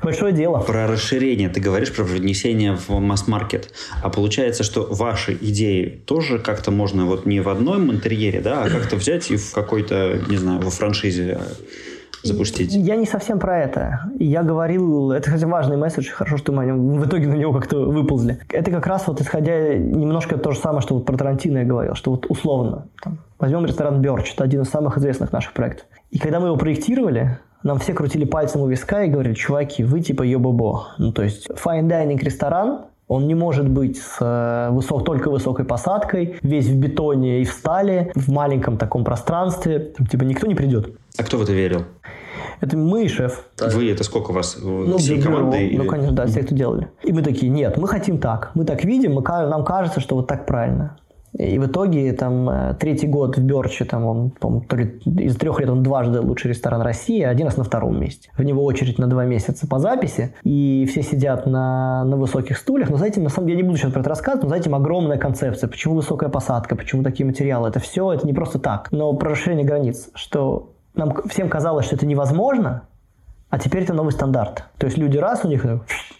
[0.04, 0.60] большое дело.
[0.60, 3.74] Про расширение ты говоришь, про внесение в масс-маркет.
[4.02, 8.70] А получается, что ваши идеи тоже как-то можно вот не в одном интерьере, да, а
[8.70, 11.39] как-то взять и в какой-то, не знаю, во франшизе
[12.24, 12.74] запустить?
[12.74, 14.12] Я не совсем про это.
[14.20, 18.39] Я говорил, это, кстати, важный месседж, хорошо, что мы в итоге на него как-то выползли.
[18.50, 21.95] Это как раз вот исходя немножко то же самое, что вот про Тарантино я говорил,
[21.95, 25.86] что вот условно, там, возьмем ресторан Бёрч, это один из самых известных наших проектов.
[26.12, 30.01] И когда мы его проектировали, нам все крутили пальцем у виска и говорили, чуваки, вы
[30.01, 30.89] типа ебобо.
[30.97, 35.66] Ну, то есть fine dining ресторан, он не может быть с э, высок, только высокой
[35.66, 39.80] посадкой, весь в бетоне и в стали, в маленьком таком пространстве.
[39.97, 40.95] Там, типа никто не придет.
[41.18, 41.86] А кто в это верил?
[42.62, 43.45] Это мы и шеф.
[43.60, 44.57] Вы, это сколько у вас?
[44.62, 45.72] Ну, Всей команды?
[45.74, 46.89] Ну, конечно, да, все, кто делали.
[47.03, 48.51] И мы такие, нет, мы хотим так.
[48.53, 50.97] Мы так видим, мы, нам кажется, что вот так правильно.
[51.38, 55.59] И в итоге там э, третий год в Берче, там он, то ли из трех
[55.59, 58.32] лет он дважды лучший ресторан России, а один раз на втором месте.
[58.38, 62.89] В него очередь на два месяца по записи, и все сидят на, на высоких стульях.
[62.89, 64.55] Но за этим, на самом деле, я не буду сейчас про это рассказывать, но за
[64.55, 65.67] этим огромная концепция.
[65.67, 67.69] Почему высокая посадка, почему такие материалы.
[67.69, 68.91] Это все, это не просто так.
[68.91, 72.88] Но про расширение границ, что нам всем казалось, что это невозможно,
[73.49, 74.65] а теперь это новый стандарт.
[74.77, 75.65] То есть люди раз у них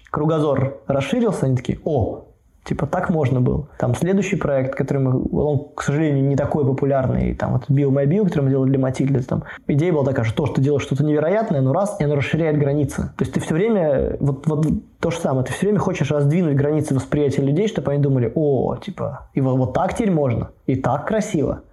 [0.10, 2.26] кругозор расширился, они такие, о,
[2.70, 3.68] Типа так можно было.
[3.80, 8.06] Там следующий проект, который мы, он, к сожалению, не такой популярный, там вот Bio My
[8.06, 10.84] Bio, который мы делали для Матильды, там идея была такая, что то, что ты делаешь
[10.84, 13.12] что-то невероятное, но раз, и оно расширяет границы.
[13.18, 14.68] То есть ты все время, вот, вот
[15.00, 18.76] то же самое, ты все время хочешь раздвинуть границы восприятия людей, чтобы они думали, о,
[18.76, 21.64] типа, и вот, вот так теперь можно, и так красиво.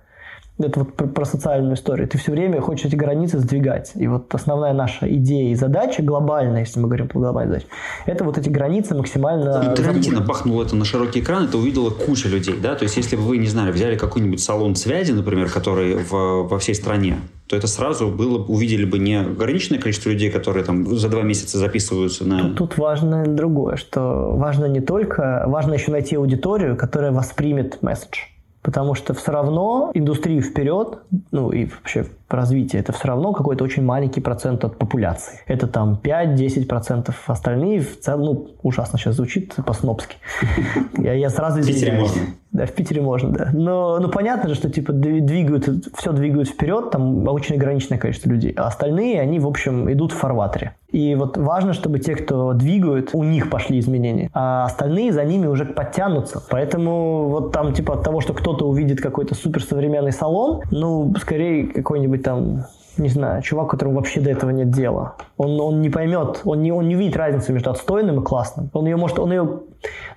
[0.59, 2.09] Это вот про, про социальную историю.
[2.09, 3.93] Ты все время хочешь эти границы сдвигать.
[3.95, 7.73] И вот основная наша идея и задача, глобальная, если мы говорим про глобальную задачу,
[8.07, 9.75] это вот эти границы максимально...
[9.75, 12.75] Тарантино бахнул это на широкий экран, это увидела куча людей, да?
[12.75, 16.59] То есть, если бы вы, не знали, взяли какой-нибудь салон связи, например, который в, во
[16.59, 21.09] всей стране, то это сразу было, увидели бы не ограниченное количество людей, которые там за
[21.11, 22.39] два месяца записываются на...
[22.39, 28.21] Тут, тут важно другое, что важно не только, важно еще найти аудиторию, которая воспримет месседж.
[28.67, 30.99] Потому что все равно индустрию вперед,
[31.31, 35.41] ну и вообще развитие, это все равно какой-то очень маленький процент от популяции.
[35.47, 37.15] Это там 5-10%.
[37.27, 40.17] Остальные в целом, ну, ужасно сейчас звучит по-снопски.
[40.99, 42.13] Я, я сразу извиняюсь.
[42.57, 43.51] Да, в Питере можно, да.
[43.53, 48.53] Но ну, понятно же, что типа двигают, все двигают вперед, там очень ограниченное количество людей.
[48.57, 50.75] А остальные, они, в общем, идут в фарватере.
[50.91, 55.47] И вот важно, чтобы те, кто двигают, у них пошли изменения, а остальные за ними
[55.47, 56.43] уже подтянутся.
[56.49, 62.16] Поэтому вот там типа от того, что кто-то увидит какой-то суперсовременный салон, ну, скорее какой-нибудь
[62.19, 62.67] там
[62.99, 65.17] не знаю, чувак, которому вообще до этого нет дела.
[65.37, 68.71] Он, он не поймет, он не, он не увидит разницу между отстойным и классным.
[68.73, 69.61] Он ее может, он ее,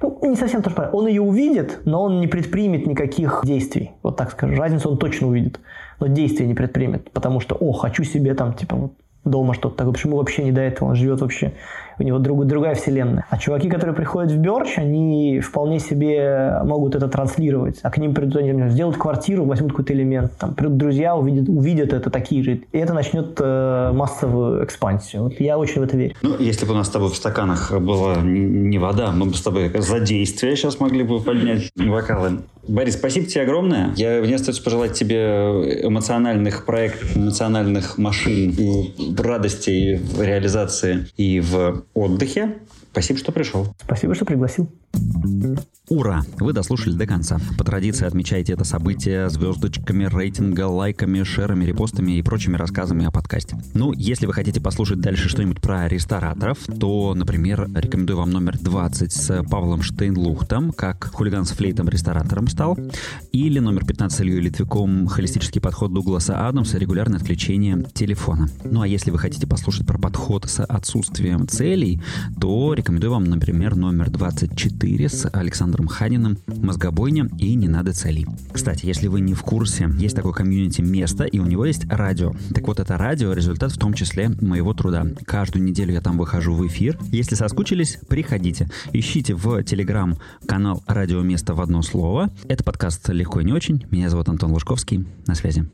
[0.01, 3.91] ну, не совсем то же Он ее увидит, но он не предпримет никаких действий.
[4.03, 4.55] Вот так скажу.
[4.55, 5.59] Разницу он точно увидит,
[5.99, 8.93] но действия не предпримет, потому что, о, хочу себе там, типа, вот
[9.25, 11.53] дома что-то такое, почему вообще не до этого, он живет вообще
[11.99, 13.25] у него друг, другая вселенная.
[13.29, 17.79] А чуваки, которые приходят в Берч, они вполне себе могут это транслировать.
[17.83, 21.93] А к ним придут, они сделают квартиру, возьмут какой-то элемент, там придут друзья, увидят, увидят
[21.93, 22.61] это такие же.
[22.71, 25.23] И это начнет э, массовую экспансию.
[25.23, 26.15] Вот я очень в это верю.
[26.21, 29.41] Ну, если бы у нас с тобой в стаканах была не вода, мы бы с
[29.41, 32.39] тобой за действие сейчас могли бы поднять вокалы.
[32.67, 33.93] Борис, спасибо тебе огромное.
[33.95, 38.55] Я, мне остается пожелать тебе эмоциональных проектов, эмоциональных машин,
[39.17, 42.59] радости в реализации и в отдыхе.
[42.91, 43.73] Спасибо, что пришел.
[43.83, 44.69] Спасибо, что пригласил.
[45.89, 46.21] Ура!
[46.39, 47.39] Вы дослушали до конца.
[47.57, 53.57] По традиции отмечайте это событие звездочками, рейтинга, лайками, шерами, репостами и прочими рассказами о подкасте.
[53.73, 59.11] Ну, если вы хотите послушать дальше что-нибудь про рестораторов, то, например, рекомендую вам номер 20
[59.11, 62.77] с Павлом Штейнлухтом, как хулиган с флейтом ресторатором стал,
[63.31, 66.77] или номер 15 с Ильей Литвиком «Холистический подход Дугласа Адамса.
[66.77, 68.47] Регулярное отключение телефона».
[68.63, 71.99] Ну, а если вы хотите послушать про подход с отсутствием целей,
[72.39, 78.27] то рекомендую вам, например, номер 24 с Александром Александром Ханиным «Мозгобойня» и «Не надо целей».
[78.51, 82.33] Кстати, если вы не в курсе, есть такое комьюнити место, и у него есть радио.
[82.53, 85.05] Так вот, это радио— результат в том числе моего труда.
[85.25, 86.97] Каждую неделю я там выхожу в эфир.
[87.11, 88.69] Если соскучились, приходите.
[88.91, 92.29] Ищите в Телеграм канал «Радио Место в одно слово».
[92.47, 93.85] Это подкаст «Легко и не очень».
[93.89, 95.05] Меня зовут Антон Лужковский.
[95.27, 95.69] На связи.